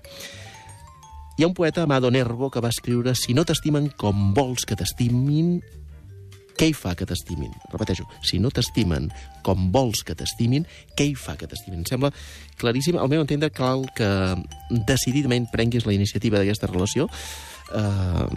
[1.36, 4.78] Hi ha un poeta, Amado Nervo, que va escriure «Si no t'estimen com vols que
[4.80, 5.58] t'estimin,
[6.56, 7.52] què hi fa que t'estimin?
[7.72, 9.10] Repeteixo, si no t'estimen
[9.46, 11.82] com vols que t'estimin, què hi fa que t'estimin?
[11.84, 12.12] Em sembla
[12.62, 14.10] claríssim, al meu entendre, cal que
[14.88, 17.10] decididament prenguis la iniciativa d'aquesta relació
[17.76, 18.28] eh,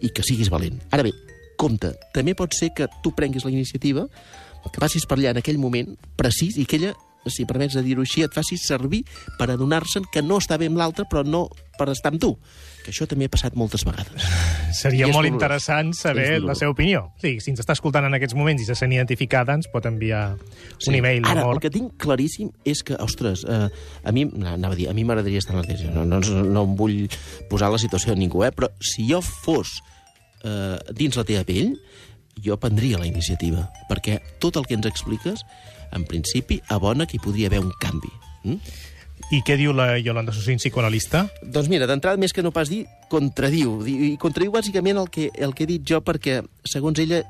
[0.00, 0.80] i que siguis valent.
[0.96, 1.12] Ara bé,
[1.60, 4.06] compte, també pot ser que tu prenguis la iniciativa,
[4.68, 6.94] que passis per allà en aquell moment precís i que ella,
[7.28, 9.02] si permets de dir-ho així, et faci servir
[9.38, 11.46] per adonar-se'n que no està bé amb l'altre, però no
[11.78, 12.34] per estar amb tu.
[12.84, 14.26] Que això també ha passat moltes vegades.
[14.76, 15.34] Seria molt dolorós.
[15.34, 17.02] interessant saber la seva opinió.
[17.20, 20.22] Sí, si ens està escoltant en aquests moments i se sent identificada, ens pot enviar
[20.88, 24.76] un e-mail Ara, el que tinc claríssim és que, ostres, eh, a mi, no, anava
[24.76, 27.02] a dir, a mi m'agradaria estar en la tesi, no, no, no em vull
[27.50, 29.80] posar la situació de ningú, eh, però si jo fos
[30.44, 31.74] eh, dins la teva pell,
[32.40, 35.44] jo prendria la iniciativa, perquè tot el que ens expliques,
[35.92, 38.12] en principi, abona que hi podria haver un canvi.
[38.44, 38.56] Mm?
[39.30, 41.26] I què diu la Yolanda Sussin, psicoanalista?
[41.42, 43.76] Doncs mira, d'entrada, més que no pas dir, contradiu.
[43.84, 47.22] Di- I contradiu bàsicament el que, el que he dit jo, perquè, segons ella,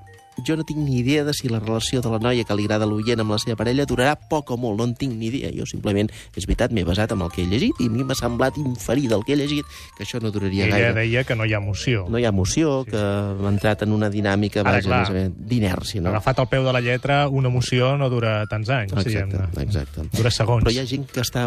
[0.46, 2.86] jo no tinc ni idea de si la relació de la noia que li agrada
[2.86, 5.50] l'oient amb la seva parella durarà poc o molt, no en tinc ni idea.
[5.56, 8.14] Jo simplement, és veritat, m'he basat en el que he llegit i a mi m'ha
[8.18, 9.64] semblat inferir del que he llegit
[9.96, 10.92] que això no duraria Ella gaire.
[11.00, 12.06] deia que no hi ha emoció.
[12.08, 12.90] No hi ha emoció, sí.
[12.92, 16.00] que ha entrat en una dinàmica Ara, vaja, d'inèrcia.
[16.00, 16.10] No?
[16.10, 18.92] Agafat al peu de la lletra, una emoció no dura tants anys.
[18.92, 19.62] Exacte, diguem-ne.
[19.62, 20.06] exacte.
[20.16, 20.64] Dura segons.
[20.64, 21.46] Però hi ha gent que està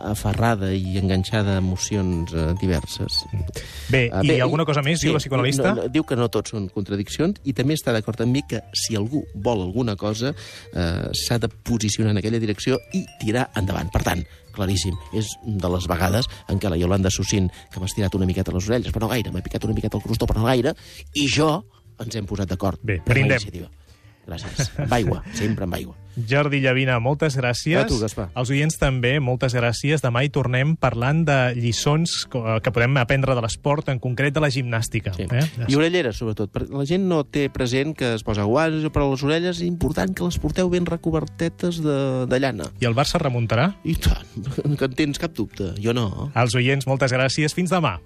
[0.00, 3.22] aferrada i enganxada a emocions eh, diverses.
[3.90, 5.72] Bé, Ah, i alguna cosa més, diu la psicoanalista?
[5.74, 8.62] No, no, diu que no tots són contradiccions i també està d'acord amb mi que
[8.76, 13.92] si algú vol alguna cosa eh, s'ha de posicionar en aquella direcció i tirar endavant.
[13.92, 14.24] Per tant,
[14.56, 18.54] claríssim, és de les vegades en què la Yolanda Sucín, que m'ha estirat una miqueta
[18.54, 20.74] les orelles, però no gaire, m'ha picat una miqueta el crostó, però no gaire,
[21.14, 21.54] i jo
[22.02, 22.82] ens hem posat d'acord.
[22.82, 23.70] Bé, brindem.
[24.26, 24.70] Gràcies.
[24.78, 25.96] Amb aigua, sempre amb aigua.
[26.28, 27.78] Jordi Llavina, moltes gràcies.
[27.80, 28.26] A tu, Gaspar.
[28.36, 30.02] Els oients també, moltes gràcies.
[30.04, 34.42] Demà hi tornem parlant de lliçons co- que podem aprendre de l'esport, en concret de
[34.44, 35.14] la gimnàstica.
[35.16, 35.24] Sí.
[35.24, 35.46] Eh?
[35.72, 36.52] I orelleres, sobretot.
[36.68, 39.56] La gent no té present que es posa guants per a les orelles.
[39.56, 42.68] És important que les porteu ben recobertetes de, de llana.
[42.78, 43.70] I el Barça remuntarà?
[43.88, 44.28] I tant,
[44.78, 45.72] que en tens cap dubte.
[45.80, 46.28] Jo no.
[46.34, 47.56] Als oients, moltes gràcies.
[47.56, 47.96] Fins demà.